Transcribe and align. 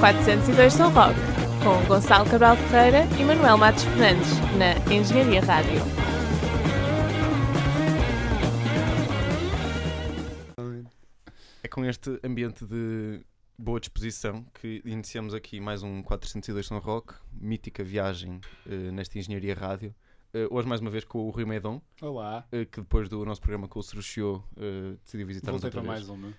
402 0.00 0.72
São 0.72 0.90
Roque, 0.90 1.20
com 1.62 1.86
Gonçalo 1.86 2.24
Cabral 2.24 2.56
Ferreira 2.56 3.04
e 3.20 3.22
Manuel 3.22 3.58
Matos 3.58 3.84
Fernandes, 3.84 4.30
na 4.56 4.72
Engenharia 4.90 5.42
Rádio. 5.42 5.78
É 11.62 11.68
com 11.68 11.84
este 11.84 12.18
ambiente 12.24 12.64
de 12.64 13.20
boa 13.58 13.78
disposição 13.78 14.42
que 14.54 14.80
iniciamos 14.86 15.34
aqui 15.34 15.60
mais 15.60 15.82
um 15.82 16.02
402 16.02 16.66
São 16.66 16.78
Roque, 16.78 17.12
mítica 17.30 17.84
viagem 17.84 18.40
eh, 18.66 18.90
nesta 18.90 19.18
Engenharia 19.18 19.54
Rádio. 19.54 19.94
Eh, 20.32 20.48
hoje, 20.50 20.66
mais 20.66 20.80
uma 20.80 20.90
vez, 20.90 21.04
com 21.04 21.26
o 21.26 21.30
Rui 21.30 21.44
Meidon, 21.44 21.78
Olá, 22.00 22.46
eh, 22.50 22.64
que 22.64 22.80
depois 22.80 23.06
do 23.06 23.22
nosso 23.26 23.42
programa 23.42 23.68
com 23.68 23.78
o 23.78 23.82
Ceruchiou 23.82 24.42
uh, 24.56 24.96
decidiu 25.04 25.26
visitar-nos 25.26 25.62
outra 25.62 25.82
para 25.82 25.92
vez. 25.92 26.08
mais 26.08 26.08
uma. 26.08 26.32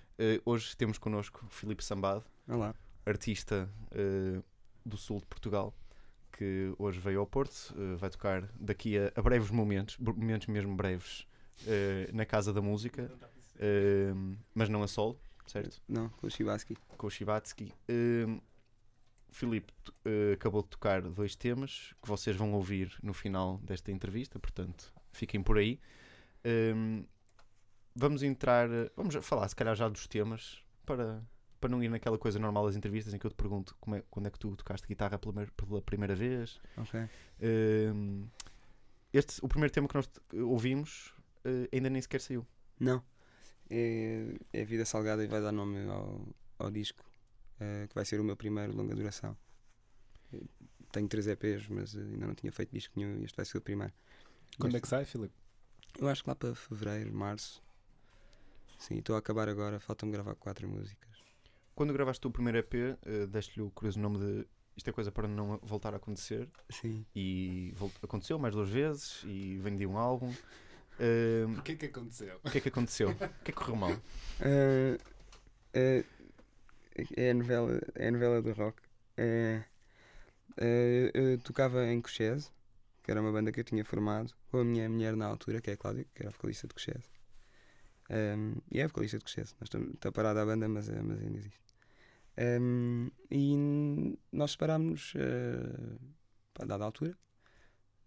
Hoje 0.44 0.76
temos 0.76 0.98
connosco 0.98 1.46
Filipe 1.48 1.84
Sambado, 1.84 2.24
Olá. 2.48 2.74
Artista 3.04 3.68
eh, 3.90 4.42
do 4.84 4.96
sul 4.96 5.20
de 5.20 5.26
Portugal, 5.26 5.74
que 6.32 6.72
hoje 6.78 6.98
veio 6.98 7.20
ao 7.20 7.26
Porto, 7.26 7.74
eh, 7.76 7.96
vai 7.96 8.10
tocar 8.10 8.48
daqui 8.58 8.98
a, 8.98 9.12
a 9.14 9.22
breves 9.22 9.50
momentos, 9.50 9.96
momentos 9.98 10.48
mesmo 10.48 10.74
breves, 10.74 11.26
eh, 11.66 12.10
na 12.12 12.24
Casa 12.24 12.52
da 12.52 12.60
Música, 12.60 13.10
mas 14.54 14.68
não 14.68 14.82
a 14.82 14.88
solo, 14.88 15.20
certo? 15.46 15.80
Não, 15.88 16.08
com 16.08 16.26
o 16.26 16.30
Shibaski. 16.30 16.76
Com 16.96 17.06
o 17.06 17.10
Shibatsky. 17.10 17.72
Filipe 19.30 19.72
acabou 20.32 20.62
de 20.62 20.68
tocar 20.68 21.00
dois 21.00 21.34
temas 21.36 21.94
que 22.02 22.08
vocês 22.08 22.36
vão 22.36 22.52
ouvir 22.52 22.94
no 23.02 23.14
final 23.14 23.58
desta 23.58 23.92
entrevista, 23.92 24.38
portanto, 24.38 24.92
fiquem 25.12 25.42
por 25.42 25.58
aí. 25.58 25.80
Eh, 26.44 26.74
vamos 27.94 28.22
entrar, 28.22 28.68
vamos 28.96 29.14
falar 29.24 29.48
se 29.48 29.56
calhar 29.56 29.74
já 29.74 29.88
dos 29.88 30.06
temas 30.06 30.62
para, 30.84 31.22
para 31.62 31.70
não 31.70 31.82
ir 31.82 31.88
naquela 31.88 32.18
coisa 32.18 32.38
normal 32.38 32.66
das 32.66 32.76
entrevistas 32.76 33.14
em 33.14 33.18
que 33.18 33.26
eu 33.26 33.30
te 33.30 33.36
pergunto 33.36 33.74
como 33.80 33.96
é, 33.96 34.02
quando 34.10 34.26
é 34.26 34.30
que 34.30 34.38
tu 34.38 34.54
tocaste 34.56 34.86
guitarra 34.86 35.18
pela, 35.18 35.32
primeira- 35.32 35.52
pela 35.56 35.80
primeira 35.82 36.14
vez. 36.14 36.60
Ok. 36.76 37.00
Eh, 37.40 37.92
este, 39.12 39.38
o 39.44 39.48
primeiro 39.48 39.72
tema 39.72 39.86
que 39.88 39.94
nós 39.94 40.10
ouvimos 40.34 41.14
eh, 41.44 41.68
ainda 41.72 41.88
nem 41.88 42.02
sequer 42.02 42.20
saiu. 42.20 42.46
Não. 42.80 43.02
É, 43.70 44.34
é 44.52 44.64
Vida 44.64 44.84
Salgada 44.84 45.22
e 45.24 45.26
vai 45.26 45.40
dar 45.40 45.52
nome 45.52 45.88
ao, 45.88 46.26
ao 46.58 46.70
disco, 46.70 47.04
eh, 47.60 47.86
que 47.88 47.94
vai 47.94 48.04
ser 48.04 48.20
o 48.20 48.24
meu 48.24 48.36
primeiro 48.36 48.74
longa 48.76 48.94
duração. 48.94 49.36
Tenho 50.90 51.08
três 51.08 51.26
EPs, 51.26 51.68
mas 51.68 51.94
eh, 51.94 52.00
ainda 52.00 52.26
não 52.26 52.34
tinha 52.34 52.52
feito 52.52 52.70
disco 52.72 52.92
nenhum 52.96 53.20
e 53.20 53.24
este 53.24 53.36
vai 53.36 53.44
ser 53.46 53.58
o 53.58 53.60
primeiro. 53.62 53.92
Quando 54.58 54.76
é 54.76 54.80
que 54.80 54.88
sai, 54.88 55.04
Filipe? 55.04 55.34
Eu 55.98 56.08
acho 56.08 56.22
que 56.24 56.28
lá 56.30 56.34
para 56.34 56.54
fevereiro, 56.54 57.14
março. 57.14 57.62
Sim, 58.78 58.98
estou 58.98 59.14
a 59.14 59.18
acabar 59.20 59.48
agora, 59.48 59.78
faltam-me 59.78 60.12
gravar 60.12 60.34
quatro 60.34 60.68
músicas. 60.68 61.11
Quando 61.74 61.92
gravaste 61.92 62.26
o 62.26 62.30
primeiro 62.30 62.58
EP, 62.58 62.74
eh, 62.74 63.26
deste-lhe 63.26 63.62
o 63.64 63.70
curioso 63.70 63.98
nome 64.00 64.18
de 64.18 64.46
Isto 64.76 64.88
é 64.90 64.92
coisa 64.92 65.10
para 65.12 65.28
não 65.28 65.58
voltar 65.62 65.92
a 65.94 65.96
acontecer. 65.98 66.48
Sim. 66.70 67.04
E 67.14 67.74
aconteceu 68.02 68.38
mais 68.38 68.54
duas 68.54 68.68
vezes 68.70 69.22
e 69.24 69.58
vendi 69.58 69.86
um 69.86 69.96
álbum. 69.98 70.32
Eh, 70.98 71.44
O 71.58 71.62
que 71.62 71.72
é 71.72 71.76
que 71.76 71.86
aconteceu? 71.86 72.38
o 72.44 72.50
que 72.50 72.58
é 72.58 72.60
que 72.60 72.68
aconteceu? 72.68 73.10
O 73.10 73.14
que 73.14 73.24
é 73.24 73.28
que 73.44 73.52
correu 73.52 73.76
mal? 73.76 73.92
Eh, 74.40 74.98
eh, 75.74 76.04
é, 77.16 77.30
a 77.30 77.34
novela, 77.34 77.80
é 77.94 78.08
a 78.08 78.10
novela 78.10 78.42
do 78.42 78.52
rock. 78.52 78.82
Eh, 79.16 79.62
eu 81.14 81.38
tocava 81.38 81.86
em 81.86 82.00
Cochese, 82.00 82.50
que 83.02 83.10
era 83.10 83.20
uma 83.20 83.32
banda 83.32 83.50
que 83.52 83.60
eu 83.60 83.64
tinha 83.64 83.84
formado, 83.84 84.34
com 84.50 84.58
a 84.58 84.64
minha 84.64 84.88
mulher 84.88 85.16
na 85.16 85.26
altura, 85.26 85.60
que 85.60 85.70
é 85.70 85.74
a 85.74 85.76
Cláudia, 85.76 86.04
que 86.14 86.22
era 86.22 86.28
a 86.28 86.32
vocalista 86.32 86.66
de 86.68 86.74
Cochese. 86.74 87.08
Um, 88.10 88.56
e 88.70 88.80
é 88.80 88.86
vocalista 88.86 89.18
de 89.18 89.24
Cochese. 89.24 89.54
Está 89.94 90.12
parada 90.12 90.42
a 90.42 90.46
banda, 90.46 90.68
mas, 90.68 90.88
eh, 90.88 91.00
mas 91.02 91.20
ainda 91.20 91.38
existe. 91.38 91.60
Um, 92.38 93.10
e 93.30 94.16
nós 94.32 94.52
separámos-nos 94.52 95.14
uh, 95.14 95.98
a 96.60 96.64
dada 96.64 96.84
altura 96.84 97.16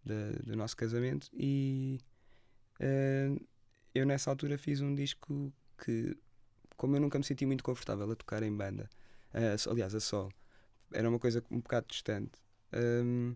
da- 0.04 0.32
do 0.44 0.56
nosso 0.56 0.76
casamento 0.78 1.30
e 1.34 2.00
eh, 2.80 3.36
eu 3.94 4.06
nessa 4.06 4.30
altura 4.30 4.58
fiz 4.58 4.82
um 4.82 4.94
disco 4.96 5.54
que, 5.84 6.18
como 6.78 6.96
eu 6.96 7.02
nunca 7.02 7.18
me 7.20 7.26
senti 7.26 7.46
muito 7.46 7.64
confortável 7.64 8.10
a 8.12 8.16
tocar 8.16 8.44
em 8.44 8.56
banda, 8.56 8.90
eh, 9.34 9.58
so- 9.58 9.72
aliás, 9.72 9.96
a 9.96 10.00
solo, 10.00 10.32
era 10.94 11.10
uma 11.10 11.20
coisa 11.20 11.44
um 11.52 11.60
bocado 11.62 11.88
distante. 11.90 12.40
hum, 12.74 13.36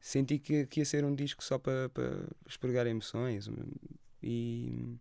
senti 0.00 0.38
que, 0.38 0.66
que 0.66 0.80
ia 0.80 0.84
ser 0.86 1.04
um 1.04 1.14
disco 1.14 1.42
só 1.44 1.58
para 1.58 1.88
para 1.90 2.26
expurgar 2.48 2.86
emoções 2.86 3.48
hum, 3.48 3.54
e 4.22 4.98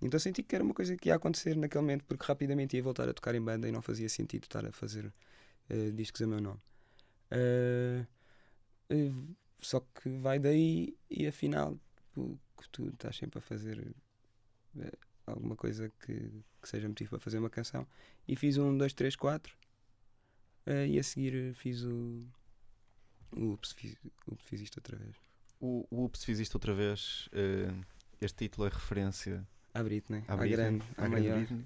então 0.00 0.18
senti 0.18 0.42
que 0.42 0.54
era 0.54 0.62
uma 0.62 0.74
coisa 0.74 0.96
que 0.96 1.08
ia 1.08 1.16
acontecer 1.16 1.56
naquele 1.56 1.82
momento 1.82 2.04
porque 2.04 2.24
rapidamente 2.24 2.76
ia 2.76 2.82
voltar 2.82 3.08
a 3.08 3.12
tocar 3.12 3.34
em 3.34 3.42
banda 3.42 3.68
e 3.68 3.72
não 3.72 3.82
fazia 3.82 4.08
sentido 4.08 4.44
estar 4.44 4.64
a 4.64 4.72
fazer 4.72 5.12
eh, 5.68 5.90
discos 5.90 6.22
a 6.22 6.26
meu 6.26 6.40
nome. 6.40 6.60
Eh, 7.30 8.06
eh, 8.90 9.12
só 9.60 9.80
que 9.80 10.08
vai 10.08 10.38
daí 10.38 10.96
e 11.10 11.26
afinal 11.26 11.76
tu, 12.12 12.38
tu 12.70 12.88
estás 12.88 13.16
sempre 13.16 13.38
a 13.38 13.42
fazer 13.42 13.92
alguma 15.26 15.56
coisa 15.56 15.90
que, 16.00 16.14
que 16.62 16.68
seja 16.68 16.88
motivo 16.88 17.10
para 17.10 17.18
fazer 17.18 17.38
uma 17.38 17.50
canção. 17.50 17.86
E 18.26 18.36
fiz 18.36 18.56
um, 18.56 18.76
dois, 18.78 18.92
três, 18.92 19.16
quatro. 19.16 19.56
e 20.88 20.98
a 20.98 21.02
seguir 21.02 21.54
fiz 21.54 21.82
o. 21.82 22.24
O 23.32 23.52
Ups, 23.52 23.72
fiz, 23.72 23.94
Ups, 24.26 24.44
fiz 24.46 24.60
isto 24.60 24.78
outra 24.78 24.96
vez. 24.96 25.16
O, 25.60 25.86
o 25.90 26.04
Ups 26.04 26.24
fiz 26.24 26.38
isto 26.38 26.54
outra 26.54 26.72
vez. 26.72 27.28
este 28.20 28.44
título 28.44 28.66
é 28.66 28.70
referência 28.70 29.46
À 29.78 29.82
Britney, 29.82 30.22
à 30.28 30.32
à, 30.32 30.36
Britney, 30.36 30.56
grande, 30.56 30.84
à, 30.96 31.04
à 31.04 31.08
grande 31.08 31.22
maior, 31.26 31.38
Britney. 31.38 31.64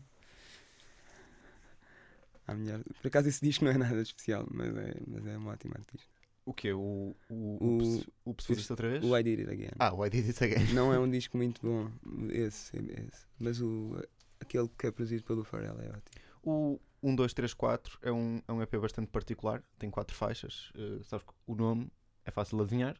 à 2.46 2.54
melhor. 2.54 2.80
Por 3.00 3.08
acaso 3.08 3.28
esse 3.28 3.44
disco 3.44 3.64
não 3.64 3.72
é 3.72 3.78
nada 3.78 3.94
de 3.96 4.02
especial, 4.02 4.46
mas 4.50 4.76
é, 4.76 4.94
mas 5.06 5.26
é 5.26 5.36
uma 5.36 5.52
ótima 5.52 5.74
artista. 5.78 6.06
O 6.44 6.52
quê? 6.52 6.72
O, 6.72 7.14
o, 7.30 8.02
O- 8.24 8.34
fiz 8.42 8.58
isto 8.58 8.70
outra 8.72 8.88
vez? 8.90 9.04
O 9.04 9.16
I 9.16 9.22
Did 9.22 9.40
It 9.40 9.50
Again. 9.50 9.76
Ah, 9.78 9.94
o 9.94 10.04
I 10.04 10.10
Did 10.10 10.26
It 10.26 10.42
Again. 10.44 10.74
Não 10.74 10.92
é 10.92 10.98
um 11.00 11.08
disco 11.08 11.36
muito 11.36 11.60
bom, 11.62 11.90
esse, 12.30 12.76
esse. 12.76 13.26
Mas 13.38 13.60
o, 13.60 13.96
aquele 14.40 14.68
que 14.76 14.86
é 14.88 14.90
produzido 14.90 15.22
pelo 15.22 15.44
Pharrell 15.44 15.80
é 15.80 15.88
ótimo. 15.88 16.22
O 16.42 16.80
1, 17.00 17.14
2, 17.14 17.32
3, 17.32 17.54
4 17.54 17.98
é 18.02 18.10
um, 18.10 18.42
é 18.48 18.52
um 18.52 18.60
EP 18.60 18.74
bastante 18.80 19.06
particular, 19.08 19.62
tem 19.78 19.88
quatro 19.90 20.16
faixas. 20.16 20.72
eh, 20.74 20.98
sabes 21.04 21.24
que 21.24 21.32
o 21.46 21.54
nome 21.54 21.88
é 22.24 22.30
fácil 22.32 22.56
de 22.58 22.64
adivinhar. 22.64 22.96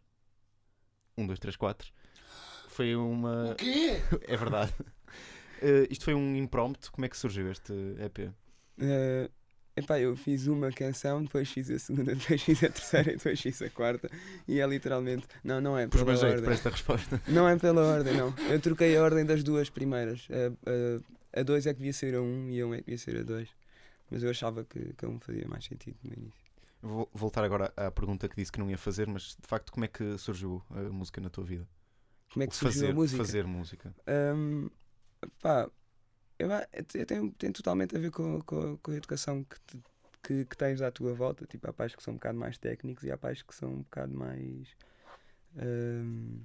1, 1.18 1.26
2, 1.26 1.38
3, 1.40 1.56
4. 1.56 1.92
Foi 2.68 2.94
uma. 2.94 3.56
quê? 3.58 4.00
é 4.22 4.36
verdade. 4.36 4.72
Eh, 5.62 5.86
isto 5.90 6.04
foi 6.04 6.14
um 6.14 6.36
impromptu. 6.36 6.90
Como 6.90 7.04
é 7.04 7.08
que 7.08 7.16
surgiu 7.16 7.50
este 7.50 7.72
EP? 7.98 8.32
Eh, 8.78 9.30
epá, 9.76 10.00
eu 10.00 10.16
fiz 10.16 10.46
uma 10.48 10.70
canção, 10.72 11.22
depois 11.22 11.48
fiz 11.50 11.70
a 11.70 11.78
segunda, 11.78 12.14
depois 12.16 12.42
fiz 12.42 12.62
a 12.64 12.68
terceira 12.68 13.12
e 13.12 13.16
depois 13.16 13.40
fiz 13.40 13.62
a 13.62 13.70
quarta. 13.70 14.10
E 14.48 14.60
é 14.60 14.66
literalmente. 14.66 15.26
Não, 15.44 15.60
não 15.60 15.78
é 15.78 15.86
pela 15.86 16.16
jeito 16.16 16.26
ordem. 16.26 16.44
para 16.44 16.54
esta 16.54 16.70
resposta. 16.70 17.22
Não 17.28 17.48
é 17.48 17.56
pela 17.56 17.82
ordem, 17.82 18.16
não. 18.16 18.34
Eu 18.50 18.60
troquei 18.60 18.96
a 18.96 19.02
ordem 19.02 19.24
das 19.24 19.42
duas 19.42 19.70
primeiras. 19.70 20.26
A, 20.30 21.38
a, 21.38 21.40
a 21.40 21.42
dois 21.42 21.66
é 21.66 21.72
que 21.72 21.78
devia 21.78 21.92
ser 21.92 22.14
a 22.14 22.20
um 22.20 22.50
e 22.50 22.60
a 22.60 22.66
um 22.66 22.74
é 22.74 22.78
que 22.78 22.84
devia 22.84 22.98
ser 22.98 23.16
a 23.18 23.22
dois. 23.22 23.48
Mas 24.10 24.22
eu 24.22 24.30
achava 24.30 24.64
que, 24.64 24.92
que 24.94 25.04
a 25.04 25.08
um 25.08 25.18
fazia 25.20 25.46
mais 25.48 25.64
sentido 25.64 25.96
no 26.02 26.12
início. 26.12 26.42
Vou 26.82 27.08
voltar 27.14 27.44
agora 27.44 27.72
à 27.76 27.90
pergunta 27.92 28.28
que 28.28 28.34
disse 28.34 28.50
que 28.50 28.58
não 28.58 28.68
ia 28.68 28.76
fazer, 28.76 29.06
mas 29.06 29.36
de 29.40 29.46
facto, 29.46 29.70
como 29.72 29.84
é 29.84 29.88
que 29.88 30.18
surgiu 30.18 30.60
a 30.70 30.80
música 30.90 31.20
na 31.20 31.30
tua 31.30 31.44
vida? 31.44 31.66
Como 32.32 32.42
é 32.42 32.46
que 32.46 32.56
surgiu 32.56 32.80
fazer, 32.80 32.90
a 32.90 32.94
música? 32.94 33.24
Fazer 33.24 33.46
música. 33.46 33.94
Hum, 34.34 34.68
pá, 35.40 35.70
eu, 36.38 36.48
eu 36.94 37.06
tenho, 37.06 37.32
tem 37.34 37.52
totalmente 37.52 37.96
a 37.96 38.00
ver 38.00 38.10
com, 38.10 38.40
com, 38.42 38.76
com 38.78 38.90
a 38.92 38.96
educação 38.96 39.44
que, 39.44 39.60
te- 39.62 39.82
que, 40.22 40.44
que 40.46 40.56
tens 40.56 40.82
à 40.82 40.90
tua 40.90 41.14
volta. 41.14 41.46
Tipo, 41.46 41.68
há 41.70 41.72
pais 41.72 41.94
que 41.94 42.02
são 42.02 42.14
um 42.14 42.16
bocado 42.16 42.38
mais 42.38 42.58
técnicos 42.58 43.04
e 43.04 43.12
há 43.12 43.18
pais 43.18 43.42
que 43.42 43.54
são 43.54 43.70
um 43.72 43.82
bocado 43.82 44.14
mais. 44.14 44.76
hum, 45.56 46.40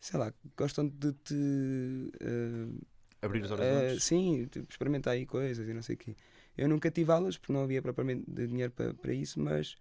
sei 0.00 0.18
lá, 0.18 0.32
gostam 0.56 0.88
de 0.88 1.12
te. 1.12 1.34
hum, 1.34 2.78
Abrir 3.22 3.42
os 3.44 3.50
eh, 3.58 3.96
horizontes. 3.96 3.98
sim, 3.98 4.46
tipo, 4.46 4.66
experimentar 4.70 5.14
aí 5.14 5.26
coisas 5.26 5.68
e 5.68 5.74
não 5.74 5.82
sei 5.82 5.94
o 5.96 5.98
quê. 5.98 6.16
Eu 6.56 6.68
nunca 6.68 6.90
tive 6.90 7.12
aulas 7.12 7.36
porque 7.38 7.52
não 7.52 7.62
havia 7.62 7.82
propriamente 7.82 8.24
dinheiro 8.30 8.72
para, 8.72 8.94
para 8.94 9.12
isso, 9.14 9.40
mas, 9.40 9.76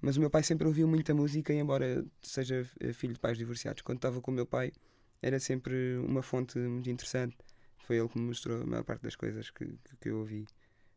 mas 0.00 0.16
o 0.16 0.20
meu 0.20 0.30
pai 0.30 0.42
sempre 0.42 0.66
ouviu 0.66 0.88
muita 0.88 1.14
música, 1.14 1.52
e 1.52 1.58
embora 1.58 2.04
seja 2.22 2.66
eh, 2.80 2.92
filho 2.92 3.14
de 3.14 3.20
pais 3.20 3.38
divorciados, 3.38 3.82
quando 3.82 3.98
estava 3.98 4.20
com 4.20 4.30
o 4.30 4.34
meu 4.34 4.46
pai 4.46 4.72
era 5.22 5.38
sempre 5.38 5.96
uma 5.98 6.22
fonte 6.22 6.58
muito 6.58 6.90
interessante. 6.90 7.36
Foi 7.78 7.96
ele 7.98 8.08
que 8.08 8.18
me 8.18 8.26
mostrou 8.26 8.62
a 8.62 8.66
maior 8.66 8.84
parte 8.84 9.02
das 9.02 9.16
coisas 9.16 9.50
que, 9.50 9.66
que, 10.00 10.08
eu 10.08 10.18
ouvi. 10.18 10.44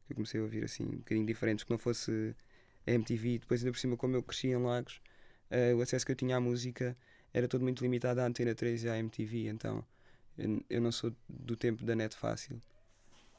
Que 0.05 0.13
eu 0.13 0.15
comecei 0.15 0.39
a 0.39 0.43
ouvir 0.43 0.63
assim, 0.63 0.83
um 0.83 0.97
bocadinho 0.97 1.25
diferentes, 1.25 1.63
que 1.63 1.71
não 1.71 1.77
fosse 1.77 2.35
a 2.85 2.91
MTV. 2.91 3.39
Depois, 3.39 3.61
ainda 3.61 3.71
por 3.71 3.79
cima, 3.79 3.95
como 3.95 4.15
eu 4.15 4.23
cresci 4.23 4.47
em 4.47 4.57
Lagos, 4.57 4.99
eh, 5.49 5.73
o 5.73 5.81
acesso 5.81 6.05
que 6.05 6.11
eu 6.11 6.15
tinha 6.15 6.37
à 6.37 6.39
música 6.39 6.97
era 7.33 7.47
todo 7.47 7.61
muito 7.61 7.81
limitado 7.81 8.21
à 8.21 8.25
Antena 8.25 8.55
3 8.55 8.83
e 8.83 8.89
à 8.89 8.97
MTV, 8.97 9.47
então 9.47 9.85
eu, 10.37 10.63
eu 10.69 10.81
não 10.81 10.91
sou 10.91 11.13
do 11.27 11.55
tempo 11.55 11.83
da 11.83 11.95
net 11.95 12.15
fácil. 12.15 12.61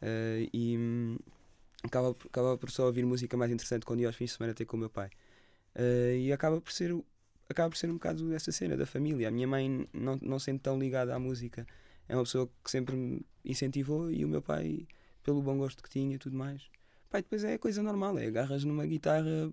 Eh, 0.03 0.49
e 0.53 0.77
hum, 0.79 1.19
acaba, 1.83 2.11
acaba 2.11 2.59
por 2.59 2.71
só 2.71 2.87
ouvir 2.87 3.05
música 3.05 3.37
mais 3.37 3.51
interessante 3.51 3.87
quando 3.87 4.01
ia 4.01 4.09
aos 4.09 4.17
fins 4.17 4.31
de 4.31 4.37
semana 4.37 4.55
ter 4.55 4.67
com 4.67 4.77
o 4.77 4.81
meu 4.81 4.91
pai. 4.91 5.11
Eh, 5.75 6.19
e 6.27 6.33
acaba 6.33 6.61
por 6.61 6.73
ser 6.73 6.95
acaba 7.49 7.71
por 7.71 7.77
ser 7.77 7.91
um 7.91 7.95
bocado 7.95 8.33
essa 8.33 8.51
cena 8.53 8.77
da 8.77 8.87
família. 8.87 9.29
A 9.29 9.31
minha 9.31 9.47
mãe 9.47 9.89
não, 9.93 10.19
não 10.23 10.39
sente 10.39 10.61
tão 10.61 10.79
ligada 10.79 11.15
à 11.15 11.19
música. 11.19 11.67
É 12.09 12.15
uma 12.15 12.25
pessoa 12.25 12.51
que 12.65 12.71
sempre 12.71 12.97
me 12.97 13.27
incentivou 13.45 14.11
e 14.11 14.25
o 14.25 14.29
meu 14.29 14.43
pai, 14.43 14.87
pelo 15.23 15.43
bom 15.43 15.57
gosto 15.59 15.83
que 15.83 15.91
tinha 15.91 16.17
e 16.17 16.19
tudo 16.19 16.37
mais. 16.37 16.63
E 17.13 17.17
depois 17.23 17.45
é 17.45 17.57
coisa 17.57 17.83
normal, 17.83 18.19
é 18.19 18.27
agarras 18.27 18.65
numa 18.65 18.85
guitarra. 18.85 19.53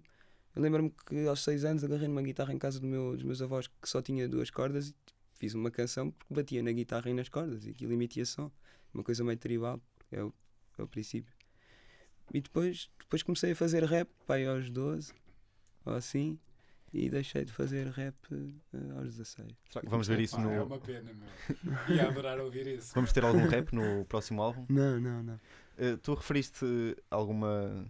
Eu 0.55 0.61
lembro-me 0.61 0.93
que 1.05 1.25
aos 1.27 1.43
6 1.43 1.65
anos 1.65 1.83
agarrei 1.83 2.07
numa 2.07 2.21
guitarra 2.21 2.53
em 2.53 2.57
casa 2.57 2.79
do 2.79 2.85
meu, 2.85 3.13
dos 3.13 3.23
meus 3.23 3.41
avós 3.41 3.67
que 3.67 3.89
só 3.89 4.01
tinha 4.01 4.27
duas 4.27 4.49
cordas 4.49 4.89
e 4.89 4.95
fiz 5.33 5.53
uma 5.53 5.71
canção 5.71 6.11
porque 6.11 6.33
batia 6.33 6.61
na 6.61 6.71
guitarra 6.71 7.09
e 7.09 7.13
nas 7.13 7.29
cordas 7.29 7.65
e 7.65 7.69
aquilo 7.69 7.93
emitia 7.93 8.25
som. 8.25 8.51
Uma 8.93 9.03
coisa 9.03 9.23
meio 9.23 9.37
tribal, 9.37 9.81
é 10.11 10.21
o, 10.23 10.33
é 10.77 10.83
o 10.83 10.87
princípio. 10.87 11.33
E 12.33 12.41
depois, 12.41 12.89
depois 12.99 13.23
comecei 13.23 13.51
a 13.51 13.55
fazer 13.55 13.83
rap, 13.83 14.09
pá, 14.27 14.35
aí 14.35 14.45
aos 14.45 14.69
12 14.69 15.13
ou 15.85 15.93
assim, 15.93 16.39
e 16.93 17.09
deixei 17.09 17.43
de 17.43 17.51
fazer 17.51 17.87
rap 17.87 18.15
eh, 18.31 18.91
aos 18.97 19.15
16. 19.15 19.51
Vamos 19.85 20.07
ver 20.07 20.19
isso 20.19 20.35
Pá, 20.35 20.43
no. 20.43 20.51
É 20.51 20.61
uma 20.61 20.79
pena, 20.79 21.11
meu. 21.11 21.95
Ia 21.95 22.07
adorar 22.07 22.39
ouvir 22.39 22.67
isso. 22.67 22.93
Vamos 22.93 23.11
ter 23.11 23.23
algum 23.23 23.47
rap 23.47 23.73
no 23.73 24.05
próximo 24.05 24.41
álbum? 24.41 24.65
Não, 24.69 24.99
não, 24.99 25.23
não. 25.23 25.35
Uh, 25.35 25.97
tu 25.97 26.13
referiste 26.13 26.65
alguma 27.09 27.85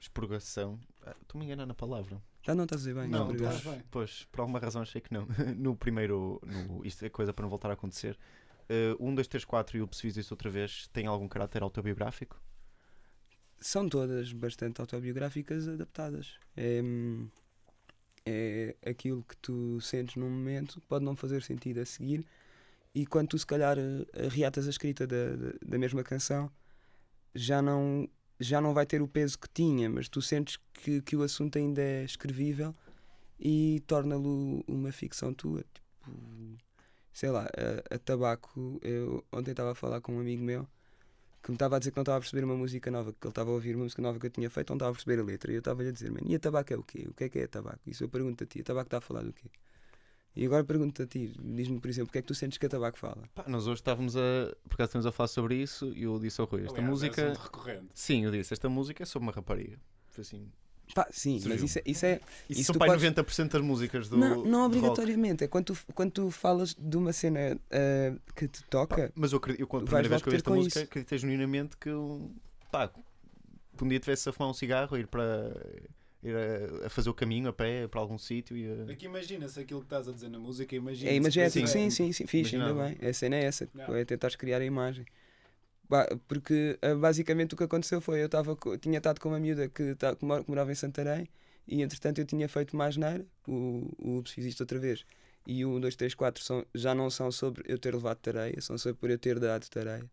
expurgação? 0.00 0.80
Ah, 1.04 1.14
Estou-me 1.20 1.44
a 1.44 1.46
enganar 1.46 1.66
na 1.66 1.74
palavra. 1.74 2.22
Tá, 2.42 2.54
não 2.54 2.64
estás 2.64 2.80
a 2.80 2.88
dizer 2.88 2.98
bem, 2.98 3.10
Não, 3.10 3.24
obrigado. 3.24 3.56
estás 3.56 3.76
bem. 3.76 3.84
Pois, 3.90 4.24
por 4.32 4.40
alguma 4.40 4.58
razão 4.58 4.80
achei 4.80 5.02
que 5.02 5.12
não. 5.12 5.26
no 5.58 5.76
primeiro, 5.76 6.40
no 6.46 6.84
Isto 6.86 7.04
é 7.04 7.10
coisa 7.10 7.32
para 7.34 7.42
não 7.42 7.50
voltar 7.50 7.68
a 7.68 7.74
acontecer. 7.74 8.18
Uh, 8.98 9.08
1, 9.08 9.14
2, 9.14 9.28
3, 9.28 9.44
4 9.44 9.76
e 9.76 9.82
o 9.82 9.88
Preciso 9.88 10.14
Disso 10.14 10.32
outra 10.32 10.48
vez 10.48 10.88
tem 10.88 11.06
algum 11.06 11.28
caráter 11.28 11.62
autobiográfico? 11.62 12.40
São 13.60 13.88
todas 13.88 14.32
bastante 14.32 14.80
autobiográficas 14.80 15.68
adaptadas. 15.68 16.38
É, 16.56 16.80
é 18.82 18.90
aquilo 18.90 19.22
que 19.22 19.36
tu 19.38 19.80
sentes 19.80 20.16
num 20.16 20.28
momento 20.28 20.80
pode 20.88 21.04
não 21.04 21.16
fazer 21.16 21.42
sentido 21.42 21.80
a 21.80 21.84
seguir, 21.84 22.26
e 22.94 23.06
quando 23.06 23.28
tu, 23.28 23.38
se 23.38 23.46
calhar, 23.46 23.76
eh, 23.78 24.28
reatas 24.28 24.66
a 24.66 24.70
escrita 24.70 25.06
da, 25.06 25.36
da, 25.36 25.52
da 25.64 25.78
mesma 25.78 26.02
canção, 26.02 26.50
já 27.34 27.62
não, 27.62 28.08
já 28.40 28.60
não 28.60 28.74
vai 28.74 28.86
ter 28.86 29.02
o 29.02 29.08
peso 29.08 29.38
que 29.38 29.48
tinha, 29.48 29.88
mas 29.88 30.08
tu 30.08 30.20
sentes 30.20 30.58
que, 30.72 31.00
que 31.02 31.16
o 31.16 31.22
assunto 31.22 31.58
ainda 31.58 31.80
é 31.80 32.04
escrevível 32.04 32.74
e 33.38 33.82
torna-lo 33.86 34.64
uma 34.66 34.90
ficção 34.90 35.32
tua. 35.32 35.64
Tipo, 35.72 36.58
sei 37.12 37.30
lá, 37.30 37.46
a, 37.46 37.94
a 37.94 37.98
tabaco. 37.98 38.80
Eu 38.82 39.24
ontem 39.32 39.52
estava 39.52 39.72
a 39.72 39.74
falar 39.74 40.00
com 40.00 40.16
um 40.16 40.20
amigo 40.20 40.42
meu 40.42 40.66
que 41.42 41.50
me 41.50 41.54
estava 41.56 41.76
a 41.76 41.78
dizer 41.78 41.90
que 41.92 41.96
não 41.96 42.02
estava 42.02 42.18
a 42.18 42.20
perceber 42.20 42.44
uma 42.44 42.56
música 42.56 42.90
nova, 42.90 43.12
que 43.12 43.18
ele 43.26 43.30
estava 43.30 43.50
a 43.50 43.52
ouvir 43.54 43.74
uma 43.76 43.84
música 43.84 44.02
nova 44.02 44.18
que 44.18 44.26
eu 44.26 44.30
tinha 44.30 44.50
feito, 44.50 44.70
não 44.70 44.76
estava 44.76 44.90
a 44.90 44.94
perceber 44.94 45.20
a 45.20 45.24
letra. 45.24 45.50
E 45.52 45.54
eu 45.54 45.60
estava-lhe 45.60 45.88
a 45.88 45.92
dizer, 45.92 46.10
mano, 46.10 46.26
e 46.26 46.34
a 46.34 46.38
tabaco 46.38 46.72
é 46.72 46.76
o 46.76 46.82
quê? 46.82 47.06
O 47.08 47.14
que 47.14 47.24
é 47.24 47.28
que 47.28 47.38
é 47.38 47.44
a 47.44 47.48
tabaco? 47.48 47.80
Isso 47.86 48.04
eu 48.04 48.08
pergunto 48.08 48.44
a 48.44 48.46
ti, 48.46 48.60
a 48.60 48.64
tabaco 48.64 48.86
está 48.86 48.98
a 48.98 49.00
falar 49.00 49.22
do 49.22 49.32
quê? 49.32 49.48
E 50.36 50.46
agora 50.46 50.62
pergunto 50.62 51.02
a 51.02 51.06
ti, 51.06 51.32
diz-me, 51.40 51.80
por 51.80 51.88
exemplo, 51.88 52.10
o 52.10 52.12
que 52.12 52.18
é 52.18 52.22
que 52.22 52.28
tu 52.28 52.34
sentes 52.34 52.58
que 52.58 52.66
a 52.66 52.68
tabaco 52.68 52.98
fala? 52.98 53.22
Pá, 53.34 53.44
nós 53.48 53.66
hoje 53.66 53.80
estávamos 53.80 54.16
a. 54.16 54.20
Por 54.68 54.74
acaso 54.74 54.88
estamos 54.90 55.06
a 55.06 55.12
falar 55.12 55.28
sobre 55.28 55.56
isso 55.56 55.92
e 55.96 56.04
eu 56.04 56.18
disse 56.18 56.40
ao 56.40 56.46
Rui: 56.46 56.60
esta 56.62 56.74
Aliás, 56.74 56.86
é 56.86 56.90
música. 56.90 57.24
assunto 57.32 57.44
recorrente. 57.44 57.86
Sim, 57.94 58.24
eu 58.24 58.30
disse: 58.30 58.52
esta 58.52 58.68
música 58.68 59.02
é 59.02 59.06
sobre 59.06 59.26
uma 59.26 59.32
rapariga. 59.32 59.80
Foi 60.10 60.22
assim. 60.22 60.48
Pá, 60.94 61.06
sim, 61.10 61.34
mas 61.34 61.42
Surgiu. 61.60 61.64
isso 61.66 61.78
é. 61.78 61.82
Isso 61.86 62.06
é 62.06 62.20
Isso, 62.48 62.60
Isso 62.60 62.64
são 62.64 62.72
tu 62.74 62.78
pai 62.78 62.88
podes- 62.88 63.02
90% 63.04 63.48
das 63.52 63.62
músicas 63.62 64.08
do. 64.08 64.16
não, 64.16 64.44
não 64.44 64.64
obrigatoriamente. 64.66 65.44
É 65.44 65.48
quando 65.48 65.66
tu, 65.74 65.78
quando 65.94 66.10
tu 66.12 66.30
falas 66.30 66.74
de 66.74 66.96
uma 66.96 67.12
cena 67.12 67.58
ah, 67.70 68.16
que 68.34 68.48
te 68.48 68.62
toca. 68.64 69.08
Pá, 69.08 69.12
mas 69.14 69.32
eu, 69.32 69.38
acredito- 69.38 69.60
eu 69.62 69.66
quando 69.66 69.82
a 69.82 69.86
primeira 69.86 70.08
vez 70.08 70.22
que 70.22 70.28
eu 70.28 70.32
ouvi 70.32 70.36
esta 70.38 70.50
música, 70.50 70.78
isso. 70.80 70.84
acreditei 70.88 71.18
genuinamente 71.18 71.76
que. 71.76 71.90
Pá, 72.70 72.88
que 72.88 73.84
um 73.84 73.88
dia 73.88 74.00
tivesse 74.00 74.28
a 74.28 74.32
fumar 74.32 74.50
um 74.50 74.54
cigarro, 74.54 74.96
a 74.96 74.98
ir 75.00 75.06
para. 75.06 75.54
ir 76.22 76.34
a, 76.34 76.86
a 76.86 76.90
fazer 76.90 77.08
o 77.10 77.14
caminho 77.14 77.48
a 77.48 77.52
pé 77.52 77.86
para 77.86 78.00
algum 78.00 78.18
sítio 78.18 78.56
e 78.56 78.66
a. 78.88 78.92
Aqui 78.92 79.06
imagina-se 79.06 79.60
aquilo 79.60 79.80
que 79.80 79.86
estás 79.86 80.08
a 80.08 80.12
dizer 80.12 80.28
na 80.28 80.38
música, 80.38 80.74
imagina 80.74 81.10
É 81.10 81.14
imagético, 81.14 81.66
Sim. 81.68 81.90
sim, 81.90 82.06
sim, 82.06 82.12
sim, 82.12 82.26
fixe, 82.26 82.56
ainda 82.56 82.74
bem. 82.74 83.08
A 83.08 83.12
cena 83.12 83.36
é 83.36 83.44
essa, 83.44 83.68
Não. 83.74 83.94
é 83.94 84.04
tentares 84.04 84.34
criar 84.36 84.60
a 84.60 84.64
imagem. 84.64 85.04
Porque 86.26 86.78
ah, 86.82 86.94
basicamente 86.94 87.54
o 87.54 87.56
que 87.56 87.64
aconteceu 87.64 88.00
foi 88.00 88.22
eu 88.22 88.28
tava, 88.28 88.56
tinha 88.80 88.98
estado 88.98 89.20
com 89.20 89.28
uma 89.30 89.40
miúda 89.40 89.68
que, 89.68 89.94
tá, 89.94 90.14
que 90.14 90.24
mor- 90.24 90.44
que 90.44 90.50
morava 90.50 90.70
em 90.70 90.74
Santarém 90.74 91.26
e 91.66 91.82
entretanto 91.82 92.18
eu 92.20 92.24
tinha 92.24 92.48
feito 92.48 92.76
mais 92.76 92.96
neira, 92.96 93.24
o, 93.46 93.90
o 93.98 94.18
Ups 94.18 94.32
fiz 94.32 94.44
isto 94.46 94.60
outra 94.60 94.78
vez. 94.78 95.04
E 95.46 95.64
o 95.64 95.70
1, 95.70 95.80
2, 95.80 95.96
3, 95.96 96.14
4 96.14 96.42
são, 96.42 96.64
já 96.74 96.94
não 96.94 97.08
são 97.08 97.30
sobre 97.32 97.62
eu 97.66 97.78
ter 97.78 97.94
levado 97.94 98.18
tareia, 98.18 98.60
são 98.60 98.76
sobre 98.76 98.98
por 98.98 99.10
eu 99.10 99.18
ter 99.18 99.38
dado 99.40 99.66
tareia. 99.68 100.04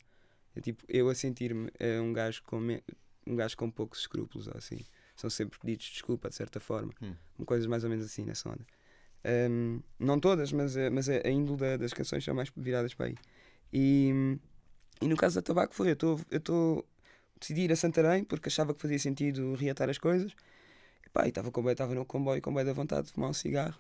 É 0.55 0.61
tipo, 0.61 0.83
eu 0.87 1.09
a 1.09 1.15
sentir-me 1.15 1.69
eh, 1.77 1.99
um, 1.99 2.13
gajo 2.13 2.41
com 2.43 2.57
me- 2.59 2.81
um 3.27 3.35
gajo 3.35 3.57
com 3.57 3.69
poucos 3.69 3.99
escrúpulos, 3.99 4.47
assim. 4.55 4.79
São 5.17 5.29
sempre 5.29 5.59
pedidos 5.59 5.85
de 5.87 5.91
desculpa, 5.93 6.29
de 6.29 6.35
certa 6.35 6.59
forma. 6.61 6.93
Hum. 7.01 7.13
Coisas 7.45 7.67
mais 7.67 7.83
ou 7.83 7.89
menos 7.89 8.05
assim 8.05 8.23
nessa 8.23 8.47
onda. 8.49 8.65
Ahm, 9.25 9.79
não 9.99 10.19
todas, 10.19 10.51
mas, 10.53 10.77
eh, 10.77 10.89
mas 10.89 11.09
a, 11.09 11.15
a 11.25 11.29
índole 11.29 11.57
da- 11.59 11.77
das 11.77 11.91
canções 11.93 12.23
são 12.23 12.33
mais 12.33 12.49
viradas 12.55 12.93
para 12.93 13.07
aí. 13.07 13.15
E, 13.73 14.37
e 15.01 15.07
no 15.07 15.15
caso 15.15 15.35
da 15.35 15.41
tabaco 15.41 15.73
foi, 15.75 15.89
eu 15.89 15.93
estou 15.93 16.19
eu 16.31 16.37
estou 16.37 16.85
decidi 17.39 17.61
ir 17.61 17.71
a 17.71 17.75
Santarém 17.75 18.23
porque 18.23 18.49
achava 18.49 18.73
que 18.73 18.81
fazia 18.81 18.99
sentido 18.99 19.53
reatar 19.55 19.89
as 19.89 19.97
coisas. 19.97 20.31
E 21.05 21.09
pá, 21.09 21.27
estava 21.27 21.49
no 21.93 22.05
comboio 22.05 22.41
com 22.41 22.53
bem 22.53 22.65
da 22.65 22.73
vontade 22.73 23.07
de 23.07 23.13
fumar 23.13 23.29
um 23.29 23.33
cigarro. 23.33 23.77